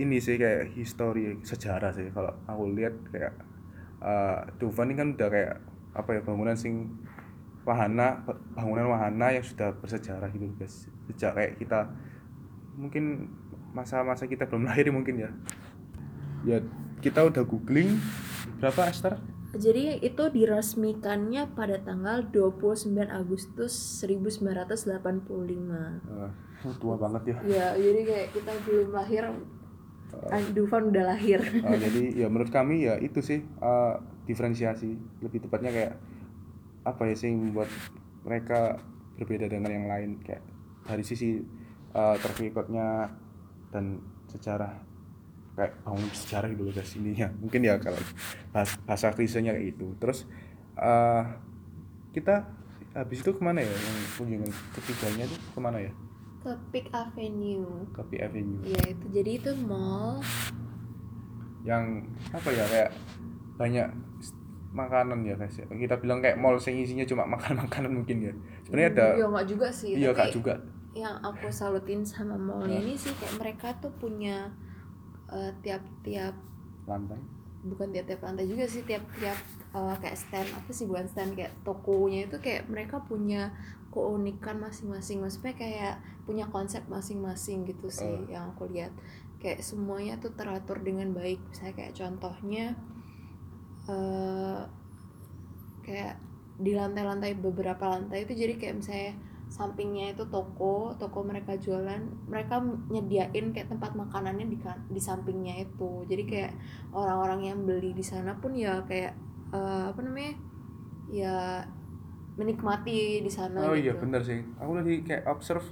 ini 0.00 0.16
sih 0.16 0.40
kayak 0.40 0.72
histori 0.72 1.36
sejarah 1.44 1.92
sih. 1.92 2.08
Kalau 2.08 2.32
aku 2.48 2.64
lihat 2.72 2.96
kayak 3.12 3.36
uh, 4.00 4.48
Dufan 4.56 4.88
ini 4.88 4.96
kan 4.96 5.08
udah 5.12 5.28
kayak 5.28 5.54
apa 5.94 6.10
ya 6.16 6.20
bangunan 6.24 6.56
sing 6.56 6.96
wahana 7.64 8.22
bangunan 8.52 8.92
wahana 8.92 9.32
yang 9.32 9.44
sudah 9.44 9.72
bersejarah 9.80 10.28
gitu 10.32 10.52
guys 10.56 10.88
sejak 11.08 11.32
kayak 11.32 11.52
kita 11.60 11.88
mungkin 12.76 13.32
masa-masa 13.74 14.28
kita 14.28 14.46
belum 14.46 14.68
lahir 14.68 14.88
mungkin 14.92 15.18
ya 15.18 15.30
ya 16.44 16.60
kita 17.00 17.24
udah 17.28 17.44
googling 17.44 18.00
berapa 18.60 18.88
Esther? 18.88 19.20
Jadi 19.54 20.02
itu 20.02 20.24
diresmikannya 20.34 21.46
pada 21.54 21.78
tanggal 21.78 22.26
29 22.26 22.90
Agustus 23.06 23.72
1985. 24.02 24.98
Uh, 26.10 26.74
tua 26.80 26.96
banget 26.98 27.22
ya. 27.30 27.36
Ya, 27.46 27.66
jadi 27.78 28.00
kayak 28.02 28.26
kita 28.34 28.52
belum 28.66 28.88
lahir 28.90 29.30
uh, 30.10 30.42
Dufan 30.56 30.90
udah 30.90 31.04
lahir. 31.14 31.38
Uh, 31.62 31.76
jadi 31.78 32.24
ya 32.24 32.26
menurut 32.26 32.50
kami 32.50 32.88
ya 32.88 32.98
itu 32.98 33.22
sih 33.22 33.46
uh, 33.62 34.00
diferensiasi 34.26 34.98
lebih 35.22 35.46
tepatnya 35.46 35.70
kayak 35.70 35.92
apa 36.84 37.02
ya 37.08 37.16
sih 37.16 37.32
membuat 37.32 37.72
mereka 38.22 38.78
berbeda 39.16 39.48
dengan 39.48 39.72
yang 39.72 39.86
lain? 39.88 40.10
Kayak 40.20 40.44
dari 40.84 41.04
sisi 41.04 41.40
uh, 41.96 42.16
terfikotnya 42.20 43.08
dan 43.72 44.00
sejarah. 44.28 44.76
Kayak 45.54 45.72
bangun 45.86 46.10
sejarah 46.10 46.48
gitu 46.50 46.62
loh 46.66 46.74
guys 46.74 46.92
ininya 46.98 47.30
mungkin 47.38 47.62
ya 47.62 47.78
kalau 47.78 48.00
bahasa, 48.50 48.74
bahasa 48.84 49.06
kayak 49.14 49.74
gitu. 49.74 49.94
Terus 50.02 50.26
uh, 50.74 51.22
kita 52.10 52.46
habis 52.94 53.22
itu 53.22 53.30
ke 53.34 53.42
mana 53.42 53.62
ya 53.62 53.70
yang 53.70 53.96
kunjungan? 54.18 54.50
Ketiganya 54.74 55.26
tuh 55.30 55.38
ke 55.38 55.60
mana 55.62 55.78
ya? 55.82 55.92
Ke 56.44 56.52
Peak 56.70 56.86
Avenue. 56.92 57.86
Ke 57.90 58.02
Peak 58.06 58.20
Avenue. 58.28 58.60
Ya 58.66 58.82
itu. 58.86 59.06
Jadi 59.14 59.30
itu 59.40 59.50
mall. 59.64 60.20
Yang 61.64 62.04
apa 62.34 62.48
ya 62.52 62.64
kayak 62.68 62.92
banyak 63.56 63.88
makanan 64.74 65.22
ya 65.22 65.38
guys 65.38 65.54
ya. 65.54 65.64
kita 65.70 66.02
bilang 66.02 66.18
kayak 66.18 66.34
mall 66.34 66.58
yang 66.58 66.76
isinya 66.82 67.06
cuma 67.06 67.22
makan 67.24 67.56
makanan 67.64 67.90
mungkin 67.94 68.18
ya. 68.26 68.32
Sebenarnya 68.66 68.90
ada 68.90 69.06
iya 69.16 69.26
nggak 69.30 69.46
juga 69.46 69.66
sih. 69.70 69.90
Iya 69.94 70.10
nggak 70.10 70.32
juga. 70.34 70.54
yang 70.94 71.18
aku 71.26 71.50
salutin 71.50 72.06
sama 72.06 72.38
mall 72.38 72.70
nah. 72.70 72.78
ini 72.78 72.94
sih 72.94 73.10
kayak 73.18 73.34
mereka 73.42 73.74
tuh 73.82 73.90
punya 73.98 74.46
Eh, 75.34 75.52
tiap-tiap 75.66 76.36
lantai. 76.86 77.18
Bukan 77.66 77.90
tiap-tiap 77.90 78.22
lantai 78.22 78.46
juga 78.46 78.68
sih 78.68 78.84
tiap-tiap 78.86 79.34
uh, 79.72 79.96
kayak 79.98 80.20
stand 80.20 80.46
apa 80.52 80.70
sih 80.70 80.84
bukan 80.84 81.08
stand 81.08 81.32
kayak 81.32 81.50
tokonya 81.64 82.28
itu 82.28 82.36
kayak 82.38 82.68
mereka 82.70 83.02
punya 83.02 83.50
keunikan 83.90 84.62
masing-masing. 84.62 85.24
Maksudnya 85.24 85.56
kayak 85.58 85.94
punya 86.28 86.46
konsep 86.52 86.86
masing-masing 86.86 87.66
gitu 87.66 87.90
sih 87.90 88.06
uh. 88.06 88.30
yang 88.30 88.52
aku 88.54 88.70
lihat. 88.70 88.94
Kayak 89.42 89.64
semuanya 89.64 90.20
tuh 90.22 90.36
teratur 90.36 90.78
dengan 90.84 91.10
baik. 91.16 91.40
Misalnya 91.50 91.74
kayak 91.82 91.94
contohnya 91.98 92.76
uh, 93.88 94.62
kayak 95.84 96.16
di 96.54 96.72
lantai-lantai 96.72 97.34
beberapa 97.34 97.90
lantai 97.90 98.24
itu 98.24 98.32
jadi 98.32 98.54
kayak 98.56 98.74
misalnya 98.78 99.12
sampingnya 99.54 100.16
itu 100.16 100.24
toko 100.32 100.96
toko 100.98 101.22
mereka 101.22 101.54
jualan 101.54 102.00
mereka 102.26 102.58
nyediain 102.90 103.54
kayak 103.54 103.70
tempat 103.70 103.94
makanannya 103.94 104.50
di 104.50 104.58
di 104.90 105.00
sampingnya 105.00 105.62
itu. 105.62 106.02
Jadi 106.10 106.22
kayak 106.26 106.52
orang-orang 106.90 107.54
yang 107.54 107.58
beli 107.62 107.94
di 107.94 108.02
sana 108.02 108.34
pun 108.34 108.56
ya 108.56 108.82
kayak 108.88 109.14
uh, 109.54 109.94
apa 109.94 110.00
namanya 110.02 110.34
ya 111.12 111.62
menikmati 112.34 113.22
di 113.22 113.30
sana 113.30 113.62
oh 113.62 113.78
iya, 113.78 113.94
gitu. 113.94 113.94
iya 113.94 113.94
bener 114.02 114.20
sih. 114.26 114.40
Aku 114.58 114.72
lagi 114.74 114.94
kayak 115.06 115.22
observe 115.30 115.66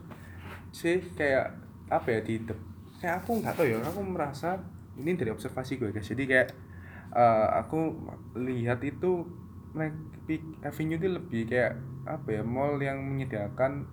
sih 0.70 1.02
kayak 1.18 1.50
apa 1.90 2.08
ya 2.08 2.20
di 2.22 2.34
kayak 3.02 3.26
aku 3.26 3.42
nggak 3.42 3.54
tahu 3.58 3.66
ya 3.66 3.82
aku 3.82 4.00
merasa 4.06 4.62
ini 4.94 5.18
dari 5.18 5.34
observasi 5.34 5.80
gue 5.80 5.90
guys. 5.90 6.06
Jadi 6.06 6.22
kayak 6.28 6.48
eh, 7.12 7.48
aku 7.60 7.78
lihat 8.38 8.80
itu 8.84 9.24
Peak 10.28 10.42
Avenue 10.62 10.98
itu 11.00 11.08
lebih 11.08 11.42
kayak 11.48 11.72
apa 12.06 12.28
ya 12.28 12.42
mall 12.44 12.76
yang 12.78 12.98
menyediakan 13.02 13.86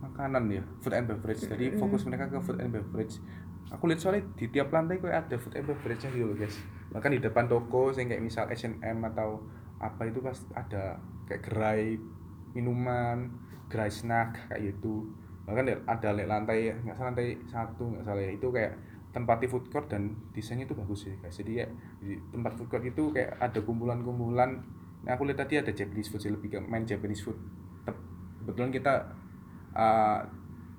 makanan 0.00 0.48
ya 0.50 0.62
food 0.82 0.94
and 0.94 1.06
beverage. 1.06 1.42
Jadi 1.44 1.74
Mm-mm. 1.74 1.78
fokus 1.78 2.06
mereka 2.06 2.30
ke 2.30 2.38
food 2.42 2.58
and 2.62 2.72
beverage. 2.74 3.18
Aku 3.68 3.84
lihat 3.90 4.00
soalnya 4.00 4.24
di 4.38 4.48
tiap 4.48 4.72
lantai 4.72 4.96
kayak 4.98 5.28
ada 5.28 5.36
food 5.36 5.54
and 5.58 5.66
beverage 5.68 6.00
nya 6.02 6.10
gitu 6.14 6.24
loh 6.24 6.36
guys. 6.38 6.56
Bahkan 6.90 7.10
di 7.14 7.20
depan 7.20 7.44
toko 7.46 7.92
yang 7.92 8.08
kayak 8.08 8.22
misal 8.24 8.48
H&M 8.48 8.98
atau 9.12 9.44
apa 9.78 10.08
itu 10.08 10.18
pas 10.24 10.38
ada 10.56 10.98
kayak 11.28 11.42
gerai 11.44 12.00
minuman 12.56 13.28
gerai 13.68 13.92
snack 13.92 14.48
kayak 14.48 14.72
gitu. 14.74 15.04
Bahkan 15.44 15.64
ada- 15.86 16.14
lantai 16.26 16.72
nggak 16.72 16.96
salah 16.96 17.12
lantai 17.12 17.36
satu 17.44 17.84
nggak 17.92 18.04
salah 18.08 18.22
ya. 18.24 18.32
Itu 18.32 18.48
kayak 18.48 18.72
tempatnya 19.08 19.48
food 19.48 19.66
court 19.72 19.88
dan 19.88 20.12
desainnya 20.36 20.68
itu 20.68 20.76
bagus 20.76 21.08
sih 21.08 21.14
guys. 21.18 21.36
Jadi 21.36 21.50
kayak 21.62 21.70
di 22.04 22.20
tempat 22.30 22.52
food 22.60 22.68
court 22.68 22.84
itu 22.84 23.10
kayak 23.10 23.40
ada 23.40 23.58
kumpulan-kumpulan. 23.64 24.60
Nah 25.04 25.10
aku 25.16 25.24
lihat 25.24 25.46
tadi 25.46 25.58
ada 25.58 25.72
Japanese 25.72 26.12
food 26.12 26.22
sih 26.22 26.32
lebih 26.32 26.48
ke 26.54 26.58
main 26.60 26.84
Japanese 26.84 27.24
food. 27.24 27.38
Kebetulan 28.44 28.70
kita 28.72 28.94
uh, 29.76 30.20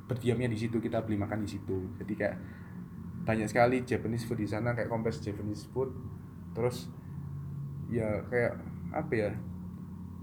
berdiamnya 0.09 0.49
di 0.49 0.57
situ 0.57 0.77
kita 0.77 1.01
beli 1.05 1.17
makan 1.17 1.45
di 1.45 1.49
situ. 1.49 1.89
Jadi 1.97 2.13
kayak 2.13 2.37
banyak 3.25 3.49
sekali 3.49 3.85
Japanese 3.85 4.25
food 4.25 4.41
di 4.41 4.47
sana 4.49 4.73
kayak 4.77 4.89
kompleks 4.89 5.21
Japanese 5.21 5.65
food. 5.69 5.89
Terus 6.53 6.89
ya 7.89 8.21
kayak 8.29 8.53
apa 8.93 9.13
ya 9.13 9.29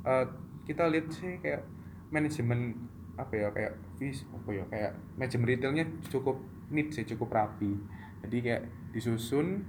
uh, 0.06 0.26
kita 0.66 0.90
lihat 0.90 1.10
sih 1.10 1.38
kayak 1.42 1.66
manajemen 2.10 2.74
apa 3.16 3.32
ya 3.34 3.48
kayak 3.50 3.74
vis 3.96 4.22
apa 4.28 4.50
ya 4.52 4.64
kayak 4.70 4.92
manajemen 5.16 5.46
retailnya 5.48 5.84
cukup 6.10 6.36
neat 6.70 6.92
sih 6.92 7.06
cukup 7.06 7.32
rapi 7.32 7.78
jadi 8.24 8.36
kayak 8.40 8.62
disusun 8.96 9.66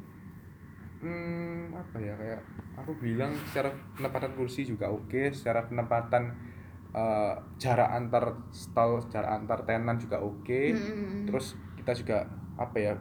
hmm, 1.04 1.76
apa 1.76 1.98
ya 2.00 2.14
kayak 2.16 2.42
aku 2.78 2.96
bilang 3.02 3.34
secara 3.50 3.74
penempatan 3.98 4.32
kursi 4.38 4.64
juga 4.64 4.88
oke 4.88 5.34
secara 5.34 5.66
penempatan 5.66 6.32
uh, 6.94 7.36
jarak 7.58 7.90
antar 7.92 8.38
stall 8.54 9.04
jarak 9.10 9.44
antar 9.44 9.66
tenan 9.68 9.98
juga 10.00 10.22
oke. 10.22 10.74
Mm-mm. 10.74 11.28
terus 11.28 11.58
kita 11.78 11.92
juga 11.94 12.18
apa 12.58 12.78
ya 12.78 12.94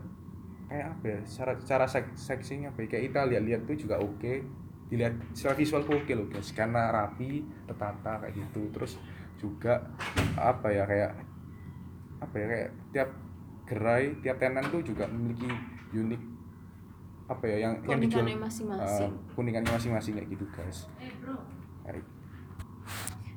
kayak 0.66 0.98
apa 0.98 1.04
ya 1.06 1.18
secara 1.22 1.52
cara 1.62 1.87
sek 1.87 2.06
seksinya 2.18 2.74
apa 2.74 2.82
ya, 2.85 2.98
kayak 2.98 3.04
kita 3.12 3.20
lihat-lihat 3.30 3.62
tuh 3.64 3.76
juga 3.78 3.96
oke. 4.02 4.35
Dilihat 4.87 5.18
secara 5.35 5.59
visual 5.59 5.82
tuh 5.82 5.98
oke 5.98 6.12
loh 6.14 6.26
guys 6.30 6.50
karena 6.54 6.94
rapi 6.94 7.42
tertata 7.66 8.22
kayak 8.22 8.35
gitu. 8.35 8.70
Terus 8.70 8.92
juga 9.37 9.82
apa 10.38 10.70
ya 10.70 10.87
kayak 10.87 11.12
apa 12.22 12.35
ya 12.38 12.46
kayak 12.46 12.68
tiap 12.94 13.11
gerai 13.66 14.14
tiap 14.22 14.38
tenan 14.38 14.64
tuh 14.70 14.81
juga 14.81 15.11
memiliki 15.11 15.50
unik 15.92 16.22
apa 17.26 17.44
ya 17.50 17.57
yang 17.66 17.74
yang 17.83 17.98
dijual 17.98 18.22
masing-masing. 18.38 19.11
uh, 19.11 19.35
kuningannya 19.35 19.70
masing-masing 19.74 20.14
kayak 20.14 20.29
gitu 20.31 20.46
guys 20.55 20.87
Baik. 21.87 22.07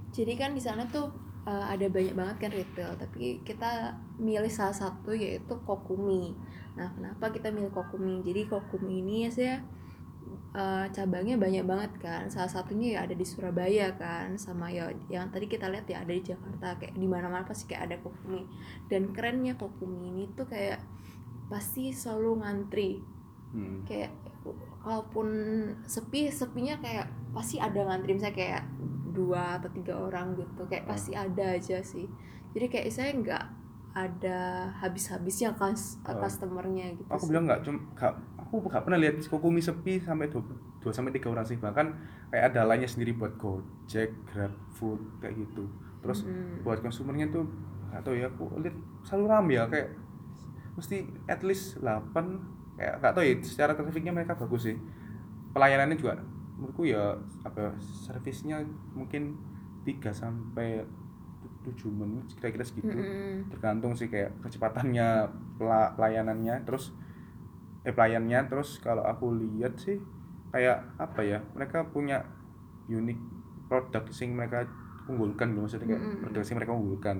Jadi 0.09 0.33
kan 0.37 0.57
di 0.57 0.61
sana 0.61 0.85
tuh 0.89 1.09
uh, 1.45 1.65
ada 1.69 1.85
banyak 1.89 2.17
banget 2.17 2.35
kan 2.41 2.51
retail, 2.51 2.91
tapi 2.97 3.41
kita 3.45 3.93
milih 4.17 4.49
salah 4.49 4.73
satu 4.73 5.13
yaitu 5.13 5.53
Kokumi. 5.65 6.33
Nah, 6.73 6.89
kenapa 6.97 7.29
kita 7.29 7.53
milih 7.53 7.69
Kokumi? 7.69 8.25
Jadi 8.25 8.49
Kokumi 8.49 9.05
ini 9.05 9.15
ya 9.25 9.29
saya 9.29 9.55
uh, 10.51 10.85
cabangnya 10.89 11.35
banyak 11.35 11.63
banget 11.63 11.91
kan. 11.97 12.23
Salah 12.25 12.49
satunya 12.49 12.95
ya 12.95 12.99
ada 13.05 13.13
di 13.13 13.23
Surabaya 13.23 13.93
kan, 13.93 14.33
sama 14.35 14.69
ya 14.69 14.87
yang 15.07 15.29
tadi 15.29 15.45
kita 15.45 15.67
lihat 15.67 15.85
ya 15.85 16.01
ada 16.01 16.09
di 16.09 16.21
Jakarta 16.21 16.77
kayak 16.77 16.93
di 16.93 17.05
mana-mana 17.05 17.43
pasti 17.43 17.67
kayak 17.67 17.83
ada 17.89 17.95
Kokumi. 17.99 18.43
Dan 18.85 19.11
kerennya 19.11 19.53
Kokumi 19.53 20.09
ini 20.09 20.23
tuh 20.33 20.45
kayak 20.45 20.79
pasti 21.47 21.89
selalu 21.89 22.39
ngantri 22.39 22.91
Hmm. 23.49 23.81
kayak 23.81 24.13
kalaupun 24.79 25.25
sepi 25.81 26.29
sepinya 26.29 26.77
kayak 26.77 27.09
pasti 27.33 27.57
ada 27.57 27.81
ngantri 27.81 28.13
misalnya 28.13 28.37
kayak 28.37 28.63
dua 29.09 29.57
atau 29.57 29.73
tiga 29.73 29.97
orang 29.97 30.37
gitu 30.37 30.69
kayak 30.69 30.85
Hmm. 30.85 30.91
pasti 30.93 31.11
ada 31.17 31.57
aja 31.57 31.81
sih 31.81 32.05
jadi 32.53 32.69
kayak 32.69 32.87
saya 32.93 33.09
nggak 33.09 33.45
ada 33.91 34.39
habis-habisnya 34.77 35.57
kas 35.57 35.97
Oh. 36.05 36.13
customernya 36.13 36.93
gitu 36.93 37.09
aku 37.09 37.25
sih. 37.25 37.29
bilang 37.33 37.49
nggak 37.49 37.61
cuma 37.65 37.81
aku 38.49 38.65
nggak 38.65 38.81
pernah 38.81 38.97
lihat 38.97 39.21
kokumi 39.21 39.61
sepi 39.61 40.01
sampai 40.01 40.25
dua, 40.27 40.41
dua 40.81 40.89
sampai 40.89 41.13
tiga 41.13 41.29
orang 41.29 41.45
sih. 41.45 41.55
Bahkan 41.55 41.85
kayak 42.33 42.43
ada 42.49 42.65
lainnya 42.65 42.89
sendiri 42.89 43.13
buat 43.13 43.37
gojek 43.37 44.09
grab 44.25 44.49
food 44.73 44.97
kayak 45.21 45.37
gitu. 45.37 45.69
Terus 46.01 46.25
Hmm. 46.25 46.65
buat 46.65 46.81
konsumernya 46.81 47.29
tuh 47.29 47.45
nggak 47.89 48.01
tahu 48.01 48.15
ya 48.17 48.25
aku 48.27 48.43
lihat 48.57 48.73
selalu 49.01 49.25
ramai 49.29 49.53
ya 49.55 49.69
kayak 49.69 49.93
mesti 50.73 50.97
at 51.25 51.41
least 51.41 51.77
8 51.77 52.25
kayak 52.73 52.97
nggak 52.97 53.13
tahu 53.13 53.23
ya 53.23 53.33
secara 53.39 53.71
trafficnya 53.77 54.09
mereka 54.09 54.33
bagus 54.33 54.65
sih. 54.65 54.77
Pelayanannya 55.49 55.95
juga 55.95 56.17
menurutku 56.57 56.83
ya 56.83 57.13
apa 57.41 57.71
servisnya 57.79 58.65
mungkin 58.91 59.37
3 59.85 60.11
sampai 60.11 60.83
7 61.61 61.91
menit 61.91 62.25
kira-kira 62.35 62.63
segitu. 62.63 62.89
Mm-mm. 62.89 63.51
tergantung 63.51 63.93
sih 63.93 64.07
kayak 64.07 64.31
kecepatannya 64.41 65.27
pela- 65.55 65.91
pelayanannya. 65.93 66.63
Terus 66.63 66.95
eh 67.87 67.93
pelayannya 67.95 68.51
terus 68.51 68.83
kalau 68.83 69.03
aku 69.07 69.39
lihat 69.39 69.79
sih 69.79 69.95
kayak 70.51 70.81
apa 70.99 71.21
ya 71.23 71.39
mereka 71.55 71.85
punya 71.87 72.25
unik 72.89 73.19
produk 73.69 74.03
sing 74.09 74.33
mereka 74.33 74.65
unggulkan 75.05 75.53
loh 75.53 75.65
maksudnya 75.65 75.93
kayak 75.93 76.01
Mm-mm. 76.01 76.21
produk 76.25 76.41
sing 76.45 76.55
mereka 76.57 76.73
unggulkan 76.73 77.17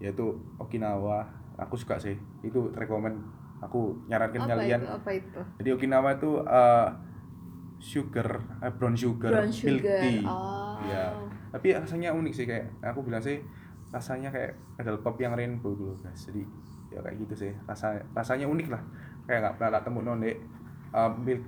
yaitu 0.00 0.32
Okinawa. 0.56 1.28
Aku 1.60 1.76
suka 1.76 2.00
sih 2.00 2.16
itu 2.40 2.72
rekomend 2.72 3.20
aku 3.60 3.92
nyarankan 4.08 4.48
apa 4.48 4.50
kalian. 4.56 4.80
itu? 4.80 4.88
Apa 4.88 5.10
itu? 5.12 5.40
Jadi 5.60 5.68
Okinawa 5.76 6.08
itu 6.16 6.30
eh, 6.40 6.88
sugar 7.76 8.28
eh, 8.64 8.72
brown 8.72 8.96
sugar, 8.96 9.28
brown 9.44 9.52
milk 9.52 9.84
sugar. 9.84 10.00
tea. 10.00 10.24
Oh. 10.24 10.80
Iya. 10.80 11.12
tapi 11.50 11.74
rasanya 11.76 12.14
unik 12.16 12.32
sih 12.32 12.46
kayak 12.48 12.70
aku 12.80 13.04
bilang 13.04 13.20
sih 13.20 13.42
rasanya 13.90 14.30
kayak 14.32 14.54
ada 14.78 14.96
pop 15.02 15.20
yang 15.20 15.36
rainbow 15.36 15.76
dulu 15.76 15.92
guys. 16.00 16.32
Jadi 16.32 16.40
ya 16.88 17.04
kayak 17.04 17.20
gitu 17.28 17.34
sih 17.46 17.52
rasa 17.68 18.00
rasanya 18.16 18.48
unik 18.48 18.72
lah 18.72 18.80
kayak 19.30 19.40
nggak 19.46 19.54
pernah 19.56 19.70
tak 19.78 19.82
temu 19.86 20.02
nonde 20.02 20.34
uh, 20.90 21.14
milk 21.14 21.42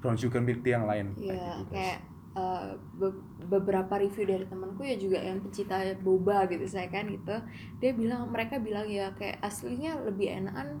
brown 0.00 0.16
sugar 0.16 0.40
milk 0.40 0.64
tea 0.64 0.72
yang 0.72 0.88
lain 0.88 1.12
Iya, 1.14 1.28
gitu, 1.28 1.36
guys. 1.36 1.68
kayak 1.68 1.98
uh, 2.32 2.66
be- 2.96 3.20
beberapa 3.44 3.94
review 3.96 4.24
dari 4.24 4.44
temanku 4.44 4.80
ya 4.80 4.96
juga 4.96 5.20
yang 5.20 5.44
pecinta 5.44 5.76
boba 6.00 6.48
gitu 6.48 6.64
saya 6.64 6.88
kan 6.88 7.04
gitu. 7.06 7.36
Dia 7.76 7.92
bilang 7.92 8.32
mereka 8.32 8.56
bilang 8.56 8.88
ya 8.88 9.12
kayak 9.12 9.44
aslinya 9.44 10.00
lebih 10.00 10.32
enakan 10.32 10.80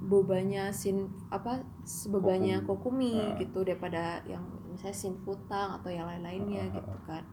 bobanya 0.00 0.72
sin 0.72 1.12
apa 1.28 1.60
sebobanya 1.84 2.64
kokumi 2.64 3.20
Ah. 3.20 3.36
gitu 3.36 3.60
daripada 3.60 4.24
yang 4.24 4.40
misalnya 4.72 4.96
sin 4.96 5.14
futang 5.20 5.76
atau 5.76 5.92
yang 5.92 6.08
lain-lainnya 6.08 6.72
ah, 6.72 6.74
gitu 6.76 6.94
kan. 7.04 7.24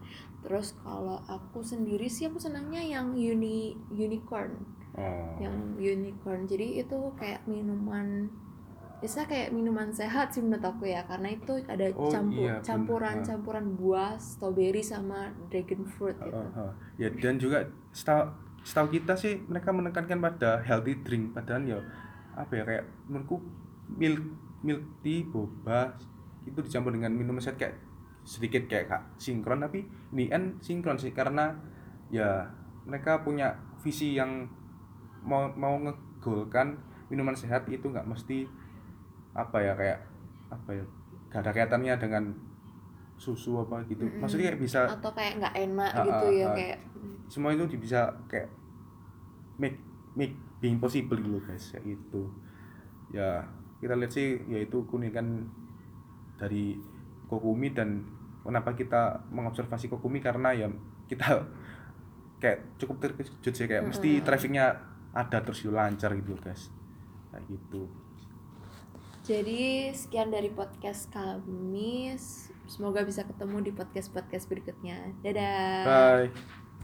Terus 0.44 0.76
kalau 0.84 1.16
aku 1.24 1.64
sendiri 1.64 2.06
sih 2.06 2.28
aku 2.28 2.36
senangnya 2.36 2.84
yang 2.84 3.16
uni 3.16 3.72
unicorn 3.88 4.52
oh. 4.98 5.38
yang 5.38 5.56
unicorn 5.78 6.44
jadi 6.44 6.82
itu 6.82 6.98
kayak 7.14 7.46
minuman 7.46 8.26
bisa 8.98 9.22
kayak 9.30 9.54
minuman 9.54 9.94
sehat 9.94 10.34
sih 10.34 10.42
menurut 10.42 10.74
aku 10.74 10.90
ya 10.90 11.06
karena 11.06 11.30
itu 11.30 11.54
ada 11.70 11.86
Oh, 11.94 12.10
campur 12.10 12.50
iya, 12.50 12.58
campuran 12.58 13.22
Ah. 13.22 13.24
campuran 13.24 13.66
buah 13.78 14.18
strawberry 14.18 14.82
sama 14.82 15.30
dragon 15.46 15.86
fruit 15.86 16.18
gitu 16.18 16.34
Uh, 16.34 16.66
uh. 16.66 16.72
ya 16.98 17.06
dan 17.22 17.38
juga 17.38 17.62
setahu 17.94 18.26
setahu 18.66 18.90
kita 18.90 19.14
sih 19.14 19.38
mereka 19.46 19.70
menekankan 19.70 20.18
pada 20.18 20.58
healthy 20.66 20.98
drink 21.06 21.30
padahal 21.30 21.62
ya 21.62 21.78
apa 22.34 22.52
ya 22.58 22.62
kayak 22.66 22.84
menurutku 23.06 23.38
milk 23.86 24.18
milk 24.66 24.82
tea 25.06 25.22
boba 25.22 25.94
itu 26.42 26.58
dicampur 26.58 26.90
dengan 26.90 27.14
minuman 27.14 27.38
sehat 27.38 27.54
kayak 27.54 27.78
sedikit 28.26 28.66
kayak 28.66 28.90
kak 28.90 29.02
sinkron 29.14 29.62
tapi 29.62 29.86
ini 30.10 30.26
kan 30.26 30.58
sinkron 30.58 30.98
sih 30.98 31.14
karena 31.14 31.54
ya 32.10 32.50
mereka 32.82 33.22
punya 33.22 33.54
visi 33.78 34.18
yang 34.18 34.50
mau 35.28 35.52
mau 35.52 35.76
ngegolkan 35.76 36.80
minuman 37.12 37.36
sehat 37.36 37.68
itu 37.68 37.84
nggak 37.84 38.08
mesti 38.08 38.48
apa 39.36 39.60
ya 39.60 39.72
kayak 39.76 40.00
apa 40.48 40.70
ya 40.72 40.84
gak 41.28 41.44
ada 41.44 41.52
kaitannya 41.52 41.94
dengan 42.00 42.24
susu 43.20 43.60
apa 43.60 43.84
gitu 43.90 44.06
Mm-mm. 44.06 44.22
maksudnya 44.22 44.48
kayak 44.54 44.62
bisa 44.62 44.80
atau 44.88 45.12
kayak 45.12 45.42
nggak 45.42 45.54
enak 45.68 45.92
Ah, 45.92 46.04
gitu 46.06 46.26
ah, 46.26 46.32
ya 46.32 46.46
ah. 46.46 46.54
kayak 46.56 46.78
semua 47.28 47.50
itu 47.52 47.68
bisa 47.76 48.08
kayak 48.30 48.48
make 49.60 49.76
make 50.16 50.32
being 50.62 50.80
possible 50.80 51.18
gitu 51.18 51.38
guys 51.44 51.74
kayak 51.74 51.84
gitu 51.84 52.30
ya 53.12 53.44
kita 53.82 53.94
lihat 53.98 54.12
sih 54.14 54.40
yaitu 54.48 54.82
keunikan 54.88 55.46
dari 56.38 56.78
Kokumi 57.28 57.76
dan 57.76 58.06
kenapa 58.40 58.72
kita 58.72 59.28
mengobservasi 59.28 59.92
Kokumi 59.92 60.22
karena 60.24 60.54
ya 60.54 60.66
kita 61.10 61.44
kayak 62.42 62.78
cukup 62.78 63.02
terkejut 63.02 63.52
sih 63.52 63.66
kayak 63.66 63.84
mesti 63.84 64.18
Mm-mm. 64.18 64.24
trafficnya 64.24 64.78
ada 65.12 65.38
terus 65.40 65.64
yuk 65.64 65.74
lancar 65.76 66.12
gitu 66.16 66.36
guys. 66.40 66.68
Kayak 67.32 67.44
gitu. 67.48 67.88
Jadi 69.28 69.92
sekian 69.92 70.32
dari 70.32 70.48
podcast 70.48 71.12
kami. 71.12 72.16
Semoga 72.68 73.04
bisa 73.04 73.28
ketemu 73.28 73.68
di 73.68 73.72
podcast 73.76 74.08
podcast 74.08 74.48
berikutnya. 74.48 75.12
Dadah. 75.20 75.84
Bye 75.84 76.67